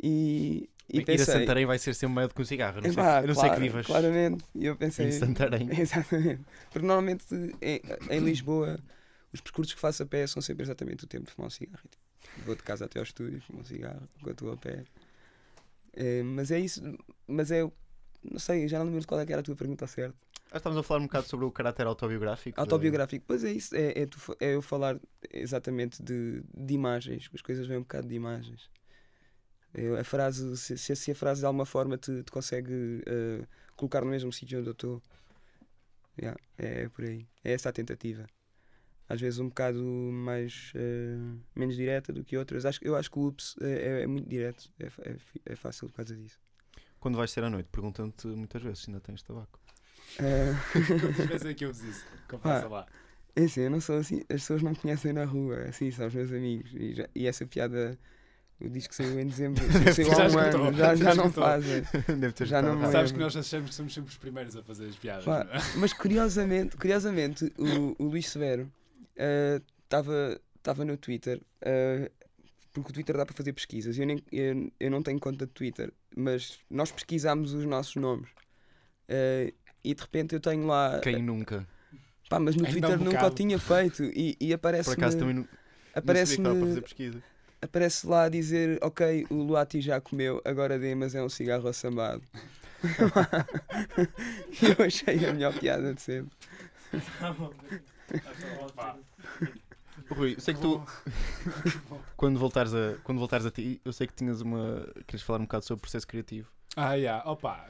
E, 0.00 0.68
e 0.88 0.98
ir 0.98 1.02
a 1.02 1.06
pensei, 1.06 1.24
Santarém 1.40 1.66
vai 1.66 1.78
ser 1.78 1.94
sempre 1.94 2.14
maior 2.14 2.28
do 2.28 2.34
que 2.34 2.42
um 2.42 2.44
cigarro. 2.44 2.80
Não, 2.80 2.90
"Epá, 2.90 3.18
sei, 3.18 3.26
não 3.26 3.34
sei 3.34 3.42
claro, 3.44 3.54
que 3.54 3.60
vivas 3.60 3.86
Claramente. 3.86 4.44
Eu 4.54 4.76
pensei. 4.76 5.08
em 5.08 5.12
Santarém. 5.12 5.68
Exatamente. 5.78 6.44
Porque 6.70 6.86
normalmente 6.86 7.24
em, 7.60 7.80
em 8.10 8.18
Lisboa 8.20 8.78
os 9.32 9.40
percursos 9.40 9.74
que 9.74 9.80
faço 9.80 10.02
a 10.02 10.06
pé 10.06 10.26
são 10.26 10.40
sempre 10.40 10.64
exatamente 10.64 11.04
o 11.04 11.06
tempo 11.06 11.26
de 11.26 11.32
fumar 11.32 11.48
um 11.48 11.50
cigarro. 11.50 11.82
Tipo, 11.88 12.44
vou 12.44 12.54
de 12.54 12.62
casa 12.62 12.84
até 12.84 12.98
ao 12.98 13.04
estúdio, 13.04 13.40
fumo 13.42 13.60
um 13.60 13.64
cigarro 13.64 14.08
enquanto 14.20 14.44
vou 14.44 14.54
a 14.54 14.56
pé. 14.56 14.84
É, 15.94 16.22
mas 16.22 16.50
é 16.50 16.60
isso, 16.60 16.82
mas 17.26 17.50
é. 17.50 17.62
Não 18.22 18.38
sei, 18.38 18.66
já 18.68 18.78
não 18.78 18.86
lembro 18.86 19.00
de 19.00 19.06
qual 19.06 19.20
é 19.20 19.26
que 19.26 19.32
era 19.32 19.40
a 19.40 19.44
tua 19.44 19.54
pergunta. 19.54 19.84
Ah, 19.84 20.12
estamos 20.56 20.78
a 20.78 20.82
falar 20.82 21.00
um 21.00 21.06
bocado 21.06 21.26
sobre 21.26 21.44
o 21.46 21.50
caráter 21.50 21.86
autobiográfico. 21.86 22.58
Autobiográfico, 22.60 23.24
pois 23.26 23.44
é 23.44 23.52
isso, 23.52 23.74
é, 23.76 24.00
é, 24.02 24.06
tu 24.06 24.18
é 24.40 24.54
eu 24.54 24.62
falar 24.62 24.98
exatamente 25.30 26.02
de, 26.02 26.42
de 26.56 26.74
imagens, 26.74 27.28
as 27.32 27.42
coisas 27.42 27.66
vêm 27.66 27.76
um 27.78 27.82
bocado 27.82 28.08
de 28.08 28.14
imagens. 28.14 28.70
Eu- 29.74 29.96
a 29.98 30.04
frase, 30.04 30.56
se, 30.56 30.78
se- 30.96 31.10
a 31.10 31.14
frase 31.14 31.40
de 31.40 31.46
alguma 31.46 31.66
forma 31.66 31.98
te, 31.98 32.22
te 32.22 32.30
consegue 32.32 33.02
eh, 33.06 33.46
colocar 33.76 34.00
no 34.00 34.10
mesmo 34.10 34.32
sítio 34.32 34.58
onde 34.58 34.68
eu 34.68 34.72
estou, 34.72 35.02
yeah, 36.18 36.38
é 36.56 36.88
por 36.88 37.04
aí. 37.04 37.26
É 37.44 37.52
essa 37.52 37.68
a 37.68 37.72
tentativa. 37.72 38.26
Às 39.08 39.20
vezes 39.20 39.38
um 39.40 39.48
bocado 39.48 39.82
mais 39.82 40.72
eh, 40.74 41.16
menos 41.54 41.76
direta 41.76 42.12
do 42.12 42.24
que 42.24 42.36
outras. 42.36 42.64
Acho, 42.66 42.80
eu 42.82 42.96
acho 42.96 43.10
que 43.10 43.18
o 43.18 43.26
Ups 43.28 43.56
é, 43.60 44.00
é- 44.00 44.02
é 44.02 44.06
muito 44.06 44.28
direto, 44.28 44.70
é, 44.78 44.86
é, 45.10 45.16
é 45.46 45.56
fácil 45.56 45.88
por 45.88 45.96
causa 45.96 46.16
disso. 46.16 46.38
Quando 46.98 47.16
vais 47.16 47.30
ser 47.30 47.44
à 47.44 47.50
noite, 47.50 47.68
perguntam-te 47.70 48.26
muitas 48.26 48.62
vezes 48.62 48.80
se 48.80 48.90
ainda 48.90 49.00
tens 49.00 49.22
tabaco. 49.22 49.60
Eh, 50.20 50.54
Quantas 51.00 51.26
vezes 51.26 51.46
é 51.46 51.54
que 51.54 51.64
eu? 51.64 51.72
Confessa 52.28 52.68
lá. 52.68 52.86
É 53.36 53.44
assim, 53.44 53.60
eu 53.62 53.70
não 53.70 53.80
sou 53.80 53.98
assim, 53.98 54.18
as 54.22 54.26
pessoas 54.40 54.62
não 54.62 54.72
me 54.72 54.76
conhecem 54.76 55.12
na 55.12 55.24
rua, 55.24 55.60
assim, 55.68 55.90
são 55.90 56.06
os 56.08 56.14
meus 56.14 56.32
amigos. 56.32 56.72
E, 56.74 56.94
já- 56.94 57.08
e 57.14 57.26
essa 57.26 57.46
piada, 57.46 57.96
o 58.60 58.68
disco 58.68 58.92
saiu 58.94 59.20
em 59.20 59.26
dezembro, 59.26 59.62
saiu 59.94 60.08
Já 60.08 60.24
há 60.26 60.28
um 60.30 60.38
ano, 60.38 60.72
já, 60.76 60.96
já 60.96 61.04
já 61.04 61.14
não 61.14 61.30
fazem. 61.32 61.82
Deve 62.18 62.32
ter 62.32 62.46
Já 62.46 62.60
não. 62.60 62.90
Sabes 62.90 63.12
que 63.12 63.18
nós 63.18 63.36
achamos 63.36 63.70
que 63.70 63.74
somos 63.76 63.94
sempre 63.94 64.10
os 64.10 64.16
primeiros 64.18 64.56
a 64.56 64.62
fazer 64.62 64.86
as 64.86 64.96
piadas. 64.96 65.24
Pá, 65.24 65.46
é? 65.52 65.58
Mas 65.78 65.92
curiosamente, 65.92 66.76
curiosamente 66.76 67.52
o, 67.56 67.94
o 68.02 68.06
Luís 68.08 68.28
Severo 68.28 68.70
estava 69.84 70.40
estava 70.56 70.84
no 70.84 70.96
Twitter, 70.96 71.40
eh, 71.62 72.10
porque 72.72 72.90
o 72.90 72.92
Twitter 72.92 73.16
dá 73.16 73.24
para 73.24 73.34
fazer 73.34 73.52
pesquisas. 73.52 73.96
Eu, 73.98 74.04
nem, 74.06 74.22
eu, 74.30 74.70
eu 74.80 74.90
não 74.90 75.02
tenho 75.02 75.18
conta 75.18 75.46
de 75.46 75.52
Twitter, 75.52 75.92
mas 76.14 76.58
nós 76.68 76.90
pesquisámos 76.92 77.54
os 77.54 77.64
nossos 77.64 77.94
nomes. 77.96 78.28
Eh, 79.08 79.54
e 79.88 79.94
de 79.94 80.02
repente 80.02 80.34
eu 80.34 80.40
tenho 80.40 80.66
lá. 80.66 81.00
Quem 81.00 81.22
nunca? 81.22 81.66
Pá, 82.28 82.38
mas 82.38 82.54
no 82.54 82.66
Ainda 82.66 82.78
há 82.78 82.90
Twitter 82.90 83.00
um 83.00 83.04
nunca 83.10 83.26
o 83.26 83.30
tinha 83.30 83.58
feito. 83.58 84.04
E, 84.04 84.36
e 84.38 84.48
Por 84.48 84.54
aparece-me. 84.54 84.94
acaso 84.96 85.18
também 85.18 85.34
não, 85.34 85.48
não 86.04 86.14
estava 86.14 86.54
para 86.54 86.66
fazer 86.66 86.82
pesquisa. 86.82 87.22
aparece 87.62 88.06
lá 88.06 88.24
a 88.24 88.28
dizer: 88.28 88.78
Ok, 88.82 89.26
o 89.30 89.36
Luati 89.36 89.80
já 89.80 89.98
comeu, 89.98 90.42
agora 90.44 90.78
dê, 90.78 90.94
mas 90.94 91.14
é 91.14 91.22
um 91.22 91.28
cigarro 91.30 91.66
assambado. 91.68 92.22
Eu 94.78 94.84
achei 94.84 95.26
a 95.26 95.32
melhor 95.32 95.52
piada 95.58 95.94
de 95.94 96.02
sempre. 96.02 96.36
Rui, 100.10 100.34
eu 100.36 100.40
sei 100.40 100.54
que 100.54 100.60
tu, 100.60 100.82
quando 102.16 102.38
voltares, 102.38 102.72
a, 102.74 102.96
quando 103.02 103.18
voltares 103.18 103.44
a 103.46 103.50
ti, 103.50 103.80
eu 103.84 103.92
sei 103.92 104.06
que 104.06 104.14
tinhas 104.14 104.40
uma. 104.40 104.86
Queres 105.06 105.22
falar 105.24 105.38
um 105.40 105.42
bocado 105.42 105.64
sobre 105.64 105.78
o 105.78 105.82
processo 105.82 106.06
criativo. 106.06 106.50
Ah, 106.76 106.94
yeah. 106.94 107.28
Opa, 107.28 107.66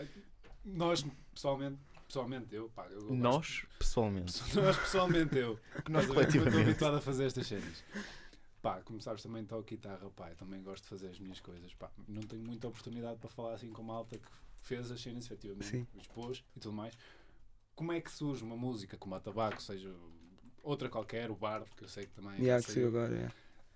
nós 0.64 1.04
pessoalmente, 1.34 1.78
pessoalmente 2.08 2.54
eu, 2.54 2.68
pá, 2.70 2.86
eu 2.86 3.00
gosto- 3.00 3.14
Nós, 3.14 3.66
pessoalmente. 3.78 4.32
nós 4.56 4.76
pessoalmente 4.78 5.36
eu, 5.36 5.60
Nós 5.88 6.10
a 6.10 6.14
ver? 6.14 6.18
Eu 6.18 6.22
Estou 6.22 6.42
coletivamente. 6.42 6.56
habituado 6.70 6.96
a 6.96 7.00
fazer 7.00 7.26
estas 7.26 7.46
cenas. 7.46 7.84
Pá, 8.60 8.80
como 8.82 9.00
sabes, 9.00 9.22
também 9.22 9.44
toco 9.44 9.62
guitarra, 9.62 10.10
pá, 10.10 10.30
também 10.30 10.60
gosto 10.62 10.82
de 10.84 10.88
fazer 10.88 11.08
as 11.08 11.20
minhas 11.20 11.38
coisas, 11.38 11.72
pá. 11.74 11.90
Não 12.08 12.22
tenho 12.22 12.42
muita 12.42 12.66
oportunidade 12.66 13.18
para 13.20 13.28
falar 13.30 13.54
assim 13.54 13.70
com 13.70 13.82
uma 13.82 13.94
alta 13.94 14.18
que 14.18 14.28
fez 14.62 14.90
as 14.90 15.00
cenas, 15.00 15.26
efetivamente, 15.26 15.66
Sim. 15.66 15.86
expôs 16.00 16.42
e 16.56 16.60
tudo 16.60 16.72
mais. 16.72 16.96
Como 17.76 17.92
é 17.92 18.00
que 18.00 18.10
surge 18.10 18.42
uma 18.42 18.56
música 18.56 18.96
como 18.96 19.14
a 19.14 19.20
Tabaco, 19.20 19.62
seja 19.62 19.94
outra 20.62 20.88
qualquer, 20.88 21.30
o 21.30 21.36
Bard, 21.36 21.70
que 21.76 21.84
eu 21.84 21.88
sei 21.88 22.06
que 22.06 22.12
também 22.12 22.42
E 22.42 22.50
há 22.50 22.58
já 22.58 22.66
que 22.66 22.72
saiu 22.72 22.88
agora, 22.88 23.14
é. 23.16 23.30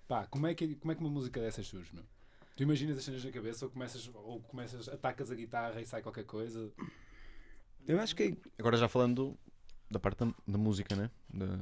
Pá, 0.09 0.27
como 0.27 0.47
é, 0.47 0.55
que, 0.55 0.75
como 0.75 0.91
é 0.91 0.95
que 0.97 1.01
uma 1.01 1.11
música 1.11 1.41
dessas 1.41 1.67
surge, 1.67 1.95
meu? 1.95 2.05
Tu 2.57 2.65
imaginas 2.65 2.99
as 2.99 3.05
cenas 3.05 3.25
na 3.25 3.31
cabeça 3.31 3.65
ou 3.65 3.71
começas, 3.71 4.11
ou 4.13 4.41
começas, 4.43 4.89
atacas 4.89 5.31
a 5.31 5.35
guitarra 5.35 5.81
e 5.81 5.87
sai 5.87 6.03
qualquer 6.03 6.25
coisa? 6.25 6.71
Eu 7.87 7.99
acho 8.01 8.15
que 8.15 8.37
Agora 8.59 8.77
já 8.77 8.89
falando 8.89 9.37
da 9.91 9.99
parte 9.99 10.25
da, 10.25 10.33
da 10.47 10.59
música, 10.59 10.95
né? 10.97 11.11
Da, 11.33 11.59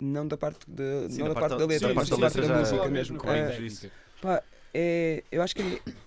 Não 0.00 0.26
da 0.26 0.36
parte, 0.36 0.68
de, 0.68 1.08
Sim, 1.10 1.18
não 1.20 1.28
da 1.28 1.34
da 1.34 1.40
parte 1.40 1.50
da 1.52 1.58
da- 1.58 1.66
letra, 1.66 1.88
sim, 1.88 1.94
mas 1.94 2.08
da 2.08 2.16
da 2.16 2.22
parte 2.22 2.40
da 2.40 2.58
música 2.58 2.90
mesmo. 2.90 3.18
É. 3.28 3.90
Pá, 4.20 4.42
é, 4.74 5.24
eu 5.30 5.42
acho 5.42 5.54
que 5.54 5.62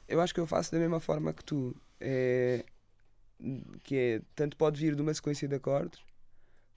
eu 0.07 0.21
acho 0.21 0.33
que 0.33 0.39
eu 0.39 0.47
faço 0.47 0.71
da 0.71 0.79
mesma 0.79 0.99
forma 0.99 1.33
que 1.33 1.43
tu. 1.43 1.75
É, 1.99 2.63
que 3.83 3.95
é, 3.95 4.21
tanto 4.35 4.57
pode 4.57 4.79
vir 4.79 4.95
de 4.95 5.01
uma 5.01 5.13
sequência 5.13 5.47
de 5.47 5.55
acordes, 5.55 5.99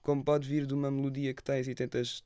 como 0.00 0.22
pode 0.24 0.48
vir 0.48 0.66
de 0.66 0.74
uma 0.74 0.90
melodia 0.90 1.34
que 1.34 1.42
tens 1.42 1.66
e 1.66 1.74
tentas 1.74 2.22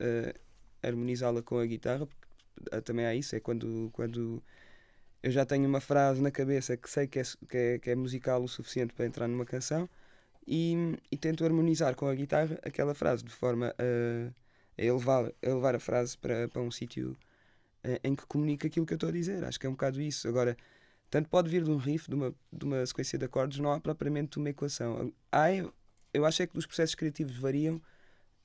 eh, 0.00 0.34
harmonizá-la 0.82 1.42
com 1.42 1.58
a 1.58 1.66
guitarra, 1.66 2.06
porque 2.06 2.26
ah, 2.72 2.80
também 2.80 3.06
há 3.06 3.14
isso, 3.14 3.36
é 3.36 3.40
quando, 3.40 3.88
quando 3.92 4.42
eu 5.22 5.30
já 5.30 5.44
tenho 5.44 5.68
uma 5.68 5.80
frase 5.80 6.20
na 6.22 6.30
cabeça 6.30 6.76
que 6.76 6.88
sei 6.88 7.06
que 7.06 7.18
é, 7.18 7.22
que 7.48 7.56
é, 7.56 7.78
que 7.78 7.90
é 7.90 7.96
musical 7.96 8.42
o 8.42 8.48
suficiente 8.48 8.94
para 8.94 9.06
entrar 9.06 9.28
numa 9.28 9.44
canção 9.44 9.88
e, 10.46 10.96
e 11.10 11.16
tento 11.16 11.44
harmonizar 11.44 11.94
com 11.94 12.06
a 12.06 12.14
guitarra 12.14 12.58
aquela 12.62 12.94
frase 12.94 13.24
de 13.24 13.32
forma 13.32 13.74
a, 13.78 14.80
a 14.80 14.84
elevar, 14.84 15.26
a 15.26 15.46
elevar 15.46 15.74
a 15.74 15.80
frase 15.80 16.16
para, 16.16 16.48
para 16.48 16.62
um 16.62 16.70
sítio 16.70 17.16
eh, 17.82 18.00
em 18.04 18.14
que 18.14 18.26
comunica 18.26 18.66
aquilo 18.66 18.86
que 18.86 18.92
eu 18.94 18.96
estou 18.96 19.08
a 19.08 19.12
dizer. 19.12 19.44
Acho 19.44 19.58
que 19.60 19.66
é 19.66 19.68
um 19.68 19.72
bocado 19.72 20.00
isso. 20.00 20.28
Agora, 20.28 20.56
tanto 21.10 21.28
pode 21.28 21.48
vir 21.48 21.64
de 21.64 21.70
um 21.70 21.76
riff, 21.76 22.08
de 22.08 22.14
uma, 22.14 22.34
de 22.52 22.64
uma 22.64 22.84
sequência 22.86 23.18
de 23.18 23.24
acordes, 23.24 23.58
não 23.58 23.72
há 23.72 23.80
propriamente 23.80 24.38
uma 24.38 24.50
equação. 24.50 25.12
Há, 25.32 25.48
eu 26.12 26.24
acho 26.24 26.42
é 26.42 26.46
que 26.46 26.58
os 26.58 26.66
processos 26.66 26.94
criativos 26.94 27.36
variam 27.36 27.80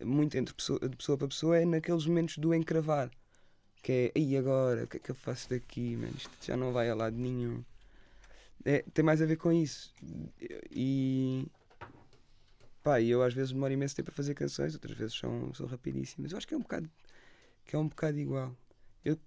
muito 0.04 0.38
entre 0.38 0.54
pessoa, 0.54 0.80
de 0.80 0.96
pessoa 0.98 1.18
para 1.18 1.28
pessoa, 1.28 1.58
é 1.58 1.66
naqueles 1.66 2.06
momentos 2.06 2.38
do 2.38 2.54
encravar. 2.54 3.12
Que 3.84 4.12
é, 4.16 4.20
e 4.20 4.38
agora? 4.38 4.86
O 4.86 4.88
que 4.88 4.96
é 4.98 5.00
que 5.02 5.12
eu 5.12 5.16
faço 5.16 5.50
daqui? 5.50 5.98
Man? 5.98 6.08
Isto 6.16 6.32
já 6.42 6.56
não 6.56 6.72
vai 6.72 6.90
a 6.90 6.96
lado 6.96 7.18
nenhum. 7.18 7.64
É, 8.64 8.82
tem 8.94 9.04
mais 9.04 9.22
a 9.22 9.26
ver 9.26 9.36
com 9.36 9.52
isso. 9.52 9.94
E. 10.72 11.46
Pá, 12.82 13.02
eu 13.02 13.22
às 13.22 13.34
vezes 13.34 13.52
demoro 13.52 13.74
imenso 13.74 13.96
tempo 13.96 14.10
a 14.10 14.14
fazer 14.14 14.34
canções, 14.36 14.74
outras 14.74 14.98
vezes 14.98 15.16
são, 15.16 15.54
são 15.54 15.66
rapidíssimas. 15.68 16.32
Eu 16.32 16.38
acho 16.38 16.48
que 16.48 16.54
é 16.54 16.58
um 16.58 16.62
bocado, 16.62 16.90
que 17.66 17.76
é 17.76 17.80
um 17.80 17.88
bocado 17.88 18.18
igual. 18.18 18.56
Eu 19.04 19.18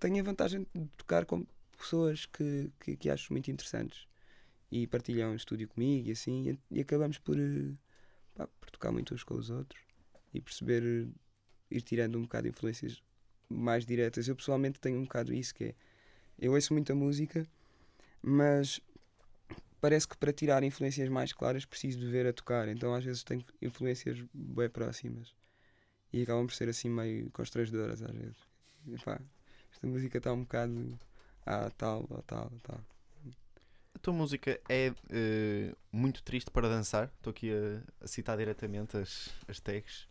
tenho 0.00 0.20
a 0.20 0.22
vantagem 0.22 0.66
de 0.74 0.88
tocar 0.96 1.26
com 1.26 1.46
pessoas 1.78 2.26
que, 2.26 2.70
que, 2.80 2.96
que 2.96 3.10
acho 3.10 3.32
muito 3.32 3.50
interessantes 3.50 4.06
e 4.70 4.86
partilham 4.86 5.32
o 5.32 5.36
estúdio 5.36 5.68
comigo 5.68 6.08
e 6.08 6.12
assim, 6.12 6.50
e, 6.70 6.78
e 6.78 6.80
acabamos 6.80 7.18
por, 7.18 7.38
eh, 7.38 7.74
pá, 8.34 8.46
por 8.60 8.70
tocar 8.70 8.92
muito 8.92 9.14
uns 9.14 9.24
com 9.24 9.34
os 9.34 9.50
outros 9.50 9.82
e 10.32 10.40
perceber, 10.40 11.08
ir 11.70 11.82
tirando 11.82 12.18
um 12.18 12.22
bocado 12.22 12.44
de 12.44 12.50
influências 12.50 13.02
mais 13.52 13.84
diretas. 13.84 14.28
Eu 14.28 14.36
pessoalmente 14.36 14.80
tenho 14.80 14.98
um 14.98 15.02
bocado 15.02 15.32
isso, 15.32 15.54
que 15.54 15.64
é, 15.64 15.74
eu 16.38 16.52
ouço 16.52 16.72
muita 16.72 16.94
música, 16.94 17.46
mas 18.22 18.80
parece 19.80 20.06
que 20.06 20.16
para 20.16 20.32
tirar 20.32 20.62
influências 20.62 21.08
mais 21.08 21.32
claras 21.32 21.64
preciso 21.64 21.98
de 21.98 22.06
ver 22.06 22.26
a 22.26 22.32
tocar, 22.32 22.68
então 22.68 22.94
às 22.94 23.04
vezes 23.04 23.24
tenho 23.24 23.44
influências 23.60 24.24
bem 24.32 24.68
próximas 24.68 25.34
e 26.12 26.22
acabam 26.22 26.46
por 26.46 26.54
ser 26.54 26.68
assim 26.68 26.88
meio 26.88 27.30
constrangedoras 27.30 28.02
às 28.02 28.12
vezes. 28.12 28.36
E, 28.86 28.96
pá, 28.98 29.20
esta 29.72 29.86
música 29.86 30.18
está 30.18 30.32
um 30.32 30.42
bocado 30.42 30.98
ah, 31.46 31.70
tal, 31.76 32.06
ou 32.08 32.22
tal, 32.22 32.50
ou 32.52 32.60
tal. 32.60 32.80
A 33.94 33.98
tua 33.98 34.12
música 34.12 34.60
é 34.68 34.92
eh, 35.10 35.74
muito 35.92 36.22
triste 36.22 36.50
para 36.50 36.68
dançar. 36.68 37.10
Estou 37.16 37.30
aqui 37.30 37.50
a, 37.52 38.04
a 38.04 38.06
citar 38.06 38.36
diretamente 38.36 38.96
as, 38.96 39.30
as 39.46 39.60
tags. 39.60 40.08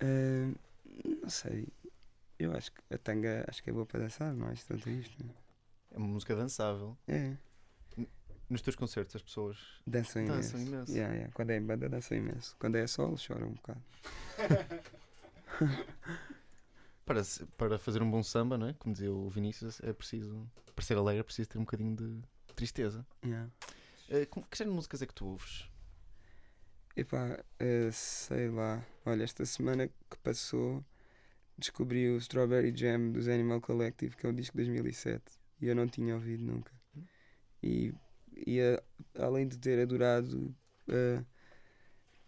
Ah, 0.00 0.52
não 1.22 1.28
sei. 1.28 1.68
Eu 2.44 2.52
acho 2.56 2.72
que 2.72 2.80
a 2.94 2.98
tanga 2.98 3.44
acho 3.48 3.62
que 3.62 3.70
é 3.70 3.72
boa 3.72 3.86
para 3.86 4.00
dançar, 4.00 4.32
não 4.34 4.48
é 4.48 4.54
tanto 4.66 4.88
isto. 4.90 5.24
É 5.90 5.98
uma 5.98 6.08
música 6.08 6.34
dançável. 6.34 6.96
É. 7.06 7.36
Nos 8.48 8.60
teus 8.60 8.76
concertos 8.76 9.16
as 9.16 9.22
pessoas 9.22 9.58
Dançam 9.86 10.22
imenso. 10.22 10.52
dançam 10.52 10.60
imenso. 10.60 10.92
Yeah, 10.92 11.14
yeah. 11.14 11.32
Quando 11.32 11.50
é 11.50 11.56
em 11.56 11.62
banda 11.64 11.88
dançam 11.88 12.16
imenso. 12.18 12.54
Quando 12.58 12.76
é 12.76 12.86
solo 12.86 13.16
choram 13.16 13.48
um 13.48 13.52
bocado. 13.54 13.82
Para, 17.04 17.20
para 17.58 17.78
fazer 17.78 18.00
um 18.00 18.10
bom 18.10 18.22
samba, 18.22 18.56
não 18.56 18.68
é? 18.68 18.72
como 18.74 18.92
dizia 18.94 19.12
o 19.12 19.28
Vinícius, 19.28 19.80
é 19.82 19.92
preciso, 19.92 20.48
para 20.74 20.84
ser 20.84 20.96
alegre, 20.96 21.20
é 21.20 21.22
preciso 21.24 21.48
ter 21.48 21.58
um 21.58 21.62
bocadinho 21.62 21.96
de 21.96 22.22
tristeza. 22.54 23.04
Yeah. 23.24 23.50
Como- 24.30 24.46
que 24.46 24.56
género 24.56 24.70
de 24.72 24.76
músicas 24.76 25.02
é 25.02 25.06
que 25.06 25.14
tu 25.14 25.26
ouves? 25.26 25.68
Epá, 26.96 27.42
eh, 27.58 27.90
sei 27.90 28.48
lá. 28.50 28.84
Olha, 29.04 29.24
esta 29.24 29.44
semana 29.44 29.88
que 29.88 30.16
passou 30.22 30.84
descobri 31.62 32.08
o 32.10 32.16
Strawberry 32.18 32.72
Jam 32.76 33.10
dos 33.12 33.28
Animal 33.28 33.60
Collective, 33.60 34.16
que 34.16 34.26
é 34.26 34.28
o 34.28 34.32
disco 34.32 34.56
de 34.58 34.64
2007. 34.64 35.22
E 35.60 35.68
eu 35.68 35.74
não 35.76 35.86
tinha 35.86 36.14
ouvido 36.14 36.44
nunca. 36.44 36.72
E, 37.62 37.94
e 38.46 38.60
a- 38.60 38.82
além 39.18 39.46
de 39.46 39.56
ter 39.58 39.78
adorado, 39.80 40.54
eh, 40.88 41.22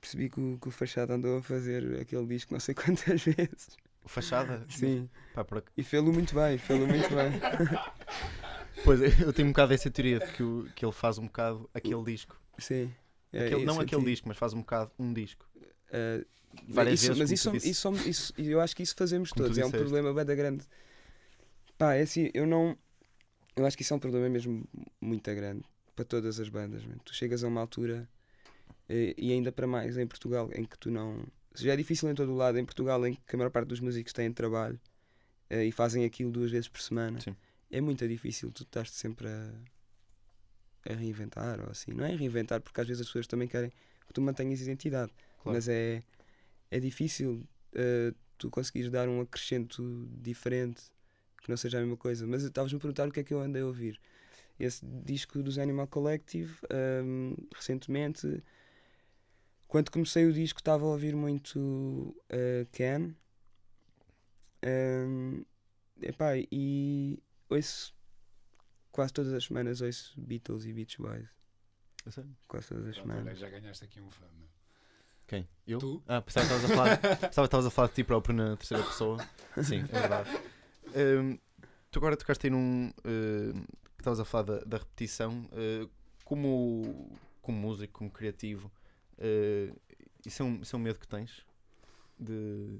percebi 0.00 0.30
que 0.30 0.40
o, 0.40 0.58
que 0.60 0.68
o 0.68 0.70
Fachada 0.70 1.14
andou 1.14 1.38
a 1.38 1.42
fazer 1.42 2.00
aquele 2.00 2.26
disco 2.26 2.52
não 2.52 2.60
sei 2.60 2.74
quantas 2.76 3.22
vezes. 3.24 3.76
O 4.04 4.08
Fachada? 4.08 4.64
Sim. 4.68 5.08
Pá, 5.34 5.44
por 5.44 5.64
E 5.76 5.82
fê-lo 5.82 6.12
muito 6.12 6.34
bem, 6.34 6.58
fê-lo 6.58 6.86
muito 6.86 7.08
bem. 7.08 7.32
Pois, 8.84 9.00
eu 9.20 9.32
tenho 9.32 9.48
um 9.48 9.52
bocado 9.52 9.72
essa 9.72 9.90
teoria 9.90 10.18
de 10.18 10.30
que, 10.32 10.42
o- 10.42 10.68
que 10.74 10.84
ele 10.84 10.92
faz 10.92 11.16
um 11.16 11.24
bocado 11.26 11.70
aquele 11.72 12.02
disco. 12.04 12.38
Sim. 12.58 12.92
É, 13.32 13.46
Aquele- 13.46 13.64
não 13.64 13.80
aquele 13.80 14.04
disco, 14.04 14.28
mas 14.28 14.36
faz 14.36 14.52
um 14.52 14.58
bocado 14.60 14.90
um 14.98 15.12
disco. 15.12 15.48
Eh, 15.94 16.24
Várias 16.68 16.94
isso, 17.00 17.06
vezes, 17.08 17.18
mas 17.18 17.30
isso, 17.30 17.56
isso, 17.56 17.80
somos- 17.80 18.06
isso- 18.06 18.32
eu 18.38 18.60
acho 18.60 18.74
que 18.76 18.82
isso 18.82 18.94
fazemos 18.96 19.30
Como 19.30 19.44
todos. 19.44 19.58
É 19.58 19.64
um 19.64 19.70
problema 19.70 20.12
bem 20.12 20.24
da 20.24 20.34
grande. 20.34 20.64
Pá, 21.78 21.94
é 21.94 22.02
assim, 22.02 22.30
eu 22.34 22.46
não. 22.46 22.76
Eu 23.56 23.64
acho 23.66 23.76
que 23.76 23.82
isso 23.82 23.92
é 23.92 23.96
um 23.96 24.00
problema 24.00 24.28
mesmo 24.28 24.64
muito 25.00 25.32
grande 25.34 25.64
para 25.94 26.04
todas 26.04 26.38
as 26.40 26.48
bandas. 26.48 26.84
man. 26.84 26.96
Tu 27.04 27.14
chegas 27.14 27.44
a 27.44 27.48
uma 27.48 27.60
altura 27.60 28.08
e 28.88 29.32
ainda 29.32 29.50
para 29.52 29.66
mais 29.66 29.96
em 29.96 30.06
Portugal 30.06 30.50
em 30.54 30.64
que 30.64 30.78
tu 30.78 30.90
não. 30.90 31.24
Já 31.54 31.72
é 31.72 31.76
difícil 31.76 32.10
em 32.10 32.14
todo 32.14 32.32
o 32.32 32.36
lado, 32.36 32.58
em 32.58 32.64
Portugal 32.64 33.04
em 33.06 33.14
que 33.14 33.34
a 33.34 33.38
maior 33.38 33.50
parte 33.50 33.68
dos 33.68 33.80
músicos 33.80 34.12
têm 34.12 34.32
trabalho 34.32 34.80
eh, 35.48 35.64
e 35.66 35.72
fazem 35.72 36.04
aquilo 36.04 36.32
duas 36.32 36.50
vezes 36.50 36.68
por 36.68 36.80
semana. 36.80 37.20
Sim. 37.20 37.36
É 37.70 37.80
muito 37.80 38.06
difícil, 38.08 38.50
tu 38.52 38.64
estás 38.64 38.90
sempre 38.90 39.28
a, 39.28 39.54
a 40.90 40.94
reinventar 40.94 41.60
ou 41.60 41.70
assim. 41.70 41.92
Não 41.92 42.04
é 42.04 42.14
reinventar, 42.14 42.60
porque 42.60 42.80
às 42.80 42.86
vezes 42.86 43.02
as 43.02 43.06
pessoas 43.06 43.26
também 43.26 43.46
querem 43.48 43.70
que 44.06 44.12
tu 44.12 44.20
mantenhas 44.20 44.60
identidade. 44.60 45.12
Claro. 45.44 45.56
Mas 45.56 45.68
é, 45.68 46.02
é 46.70 46.80
difícil 46.80 47.46
eh, 47.74 48.14
tu 48.38 48.50
conseguires 48.50 48.90
dar 48.90 49.08
um 49.08 49.20
acrescento 49.20 50.08
diferente 50.10 50.82
que 51.42 51.50
não 51.50 51.56
seja 51.56 51.76
a 51.76 51.80
mesma 51.82 51.98
coisa. 51.98 52.26
Mas 52.26 52.42
estavas-me 52.42 52.78
a 52.78 52.80
perguntar 52.80 53.06
o 53.06 53.12
que 53.12 53.20
é 53.20 53.22
que 53.22 53.34
eu 53.34 53.40
andei 53.40 53.60
a 53.62 53.66
ouvir. 53.66 54.00
Esse 54.58 54.86
disco 55.04 55.42
dos 55.42 55.58
Animal 55.58 55.86
Collective, 55.86 56.56
ehm, 56.70 57.34
recentemente, 57.54 58.42
quando 59.68 59.90
comecei 59.90 60.24
o 60.26 60.32
disco, 60.32 60.60
estava 60.60 60.84
a 60.84 60.88
ouvir 60.88 61.14
muito 61.14 62.16
eh, 62.30 62.66
Ken. 62.72 63.14
Ehm, 64.62 65.42
epá, 66.00 66.32
e 66.50 67.22
ouço 67.50 67.94
quase 68.90 69.12
todas 69.12 69.34
as 69.34 69.44
semanas 69.44 69.82
ouço 69.82 70.18
Beatles 70.18 70.64
e 70.64 70.72
Beach 70.72 70.96
Boys. 71.02 71.28
Eu 72.06 72.12
sei. 72.12 72.24
Quase 72.48 72.68
todas 72.68 72.86
as 72.86 72.94
Pronto, 72.94 73.10
olha, 73.10 73.18
semanas. 73.20 73.38
já 73.38 73.50
ganhaste 73.50 73.84
aqui 73.84 74.00
um 74.00 74.10
fã. 74.10 74.26
Quem? 75.26 75.48
Eu? 75.66 75.78
Tu? 75.78 76.02
Ah, 76.06 76.20
pensava 76.20 76.46
que 76.46 76.52
estavas 76.54 76.70
a 76.70 76.76
falar, 76.76 76.96
pensava 77.00 77.30
que 77.32 77.40
estavas 77.48 77.66
a 77.66 77.70
falar 77.70 77.88
de 77.88 77.94
ti 77.94 78.04
próprio 78.04 78.34
na 78.34 78.56
terceira 78.56 78.82
pessoa. 78.84 79.18
Sim, 79.62 79.78
é 79.80 80.00
verdade. 80.00 80.30
Hum, 80.94 81.38
tu 81.90 81.98
agora 81.98 82.16
tocaste 82.16 82.46
aí 82.46 82.50
num. 82.50 82.90
hum, 83.04 83.64
que 83.96 84.00
estavas 84.02 84.20
a 84.20 84.24
falar 84.24 84.42
da, 84.44 84.58
da 84.60 84.76
repetição. 84.78 85.48
hum, 85.52 85.88
como, 86.24 87.18
como 87.42 87.58
músico, 87.58 87.98
como 87.98 88.10
criativo, 88.10 88.70
hum, 89.18 89.74
isso, 90.26 90.42
é 90.42 90.46
um, 90.46 90.60
isso 90.62 90.74
é 90.74 90.78
um 90.78 90.82
medo 90.82 90.98
que 90.98 91.08
tens? 91.08 91.44
De 92.18 92.78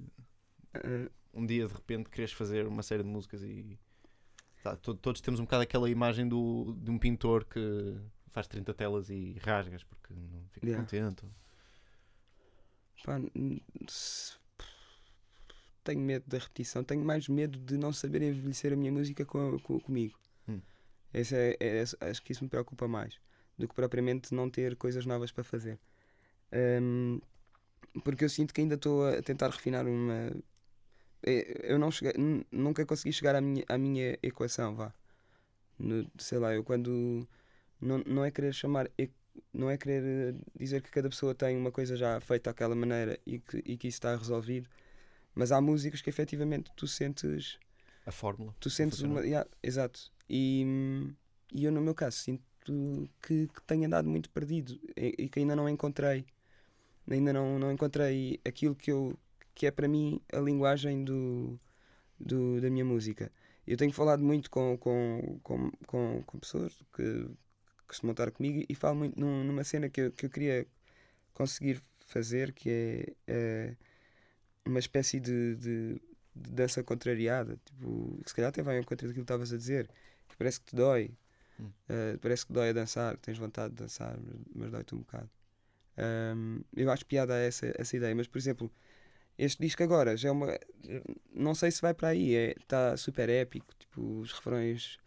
Eh, 0.74 1.10
um 1.32 1.44
dia 1.46 1.66
de 1.66 1.72
repente 1.74 2.08
queres 2.10 2.32
fazer 2.32 2.66
uma 2.66 2.82
série 2.82 3.02
de 3.02 3.08
músicas 3.08 3.42
e. 3.42 3.78
tá, 4.62 4.76
to- 4.76 4.94
todos 4.94 5.20
temos 5.20 5.40
um 5.40 5.44
bocado 5.44 5.62
aquela 5.62 5.88
imagem 5.90 6.28
do, 6.28 6.74
de 6.78 6.90
um 6.90 6.98
pintor 6.98 7.44
que 7.44 7.96
faz 8.30 8.46
30 8.48 8.72
telas 8.74 9.08
e 9.10 9.36
rasgas 9.44 9.82
porque 9.84 10.12
não 10.14 10.44
fica 10.50 10.66
Yeah. 10.66 10.82
contente. 10.84 11.26
Pá, 13.02 13.18
tenho 15.82 16.00
medo 16.00 16.24
da 16.26 16.38
repetição, 16.38 16.82
tenho 16.82 17.04
mais 17.04 17.28
medo 17.28 17.58
de 17.58 17.76
não 17.76 17.92
saber 17.92 18.22
envelhecer 18.22 18.72
a 18.72 18.76
minha 18.76 18.90
música 18.92 19.24
com, 19.24 19.58
com- 19.60 19.78
comigo. 19.80 20.18
Hum. 20.48 20.60
Esse 21.12 21.34
é, 21.36 21.56
é- 21.60 21.82
acho 22.08 22.22
que 22.22 22.32
isso 22.32 22.42
me 22.42 22.48
preocupa 22.50 22.88
mais 22.88 23.18
do 23.58 23.68
que 23.68 23.74
propriamente 23.74 24.34
não 24.34 24.48
ter 24.50 24.76
coisas 24.76 25.04
novas 25.06 25.30
para 25.30 25.44
fazer. 25.44 25.78
Hum, 26.80 27.20
porque 28.02 28.24
eu 28.24 28.28
sinto 28.28 28.54
que 28.54 28.60
ainda 28.60 28.74
estou 28.76 29.06
a 29.06 29.20
tentar 29.22 29.50
refinar 29.50 29.86
uma. 29.86 30.32
é, 31.22 31.72
Eu 31.72 31.78
não 31.78 31.90
cheguei, 31.90 32.14
nunca 32.50 32.86
consegui 32.86 33.12
chegar 33.12 33.34
à 33.36 33.40
minha, 33.40 33.64
à 33.68 33.76
minha 33.78 34.18
equação, 34.22 34.74
vá. 34.74 34.92
No- 35.78 36.10
sei 36.18 36.38
lá, 36.38 36.54
eu 36.54 36.64
quando. 36.64 37.28
Não, 37.80 37.98
não 38.06 38.24
é 38.24 38.30
querer 38.30 38.54
chamar 38.54 38.90
não 39.52 39.70
é 39.70 39.76
querer 39.76 40.34
eh, 40.34 40.34
dizer 40.58 40.82
que 40.82 40.90
cada 40.90 41.08
pessoa 41.08 41.34
tem 41.34 41.56
uma 41.56 41.70
coisa 41.72 41.96
já 41.96 42.20
feita 42.20 42.50
daquela 42.50 42.74
maneira 42.74 43.18
e 43.26 43.38
que, 43.38 43.58
e 43.64 43.76
que 43.76 43.88
isso 43.88 43.96
está 43.96 44.16
resolvido, 44.16 44.68
mas 45.34 45.52
há 45.52 45.60
músicas 45.60 46.00
que 46.00 46.10
efetivamente 46.10 46.70
tu 46.76 46.86
sentes, 46.86 47.58
A 48.06 48.12
fórmula. 48.12 48.54
tu 48.60 48.70
sentes 48.70 49.00
uma. 49.00 49.20
yeah, 49.22 49.48
exato. 49.62 50.12
E, 50.28 50.64
e 51.52 51.64
eu, 51.64 51.72
no 51.72 51.80
meu 51.80 51.94
caso, 51.94 52.16
sinto 52.18 52.42
que, 53.20 53.48
que 53.48 53.62
tenho 53.66 53.84
andado 53.86 54.08
muito 54.08 54.30
perdido 54.30 54.78
e, 54.96 55.14
e 55.18 55.28
que 55.28 55.40
ainda 55.40 55.54
não 55.54 55.68
encontrei, 55.68 56.24
ainda 57.10 57.32
não, 57.32 57.58
não 57.58 57.70
encontrei 57.72 58.40
aquilo 58.44 58.74
que 58.74 58.90
eu, 58.90 59.18
que 59.54 59.66
é 59.66 59.70
para 59.70 59.86
mim 59.88 60.20
a 60.32 60.38
linguagem 60.38 61.04
do, 61.04 61.58
do, 62.18 62.60
da 62.60 62.70
minha 62.70 62.84
música. 62.84 63.30
Eu 63.66 63.76
tenho 63.76 63.92
falado 63.92 64.22
muito 64.22 64.50
com, 64.50 64.76
com, 64.78 65.38
com, 65.42 65.70
com, 65.86 66.22
com 66.24 66.38
pessoas 66.38 66.72
que 66.94 67.26
costumam 67.94 68.12
estar 68.12 68.30
comigo 68.30 68.64
e 68.68 68.74
falo 68.74 68.96
muito 68.96 69.18
num- 69.18 69.44
numa 69.44 69.64
cena 69.64 69.88
que 69.88 70.00
eu, 70.00 70.12
que 70.12 70.26
eu 70.26 70.30
queria 70.30 70.66
conseguir 71.32 71.80
fazer, 72.06 72.52
que 72.52 72.70
é, 72.70 73.14
é 73.26 73.76
uma 74.64 74.78
espécie 74.78 75.20
de, 75.20 75.56
de, 75.56 75.94
de 76.34 76.50
dança 76.52 76.82
contrariada. 76.82 77.58
Tipo, 77.64 78.20
que 78.22 78.30
se 78.30 78.34
calhar 78.34 78.48
até 78.48 78.62
vai 78.62 78.76
ao 78.76 78.82
encontro 78.82 79.06
daquilo 79.06 79.24
que 79.24 79.32
estavas 79.32 79.52
a 79.52 79.56
dizer, 79.56 79.88
que 80.28 80.36
parece 80.36 80.60
que 80.60 80.66
te 80.66 80.76
dói. 80.76 81.10
Hum. 81.58 81.70
Uh, 81.88 82.18
parece 82.20 82.46
que 82.46 82.52
dói 82.52 82.70
a 82.70 82.72
dançar, 82.72 83.16
tens 83.18 83.38
vontade 83.38 83.74
de 83.74 83.82
dançar, 83.82 84.18
mas, 84.20 84.36
mas 84.54 84.70
dói-te 84.70 84.94
um 84.94 84.98
bocado. 84.98 85.30
Um, 85.96 86.60
eu 86.76 86.90
acho 86.90 87.06
piada 87.06 87.36
essa, 87.36 87.72
essa 87.78 87.96
ideia, 87.96 88.14
mas 88.14 88.26
por 88.26 88.38
exemplo, 88.38 88.70
este 89.38 89.62
disco 89.62 89.82
agora 89.82 90.16
já 90.16 90.28
é 90.28 90.32
uma. 90.32 90.58
Não 91.32 91.54
sei 91.54 91.70
se 91.70 91.80
vai 91.80 91.94
para 91.94 92.08
aí, 92.08 92.34
está 92.60 92.96
super 92.96 93.28
épico. 93.28 93.74
Tipo, 93.78 94.20
os 94.20 94.32
refrões 94.32 94.98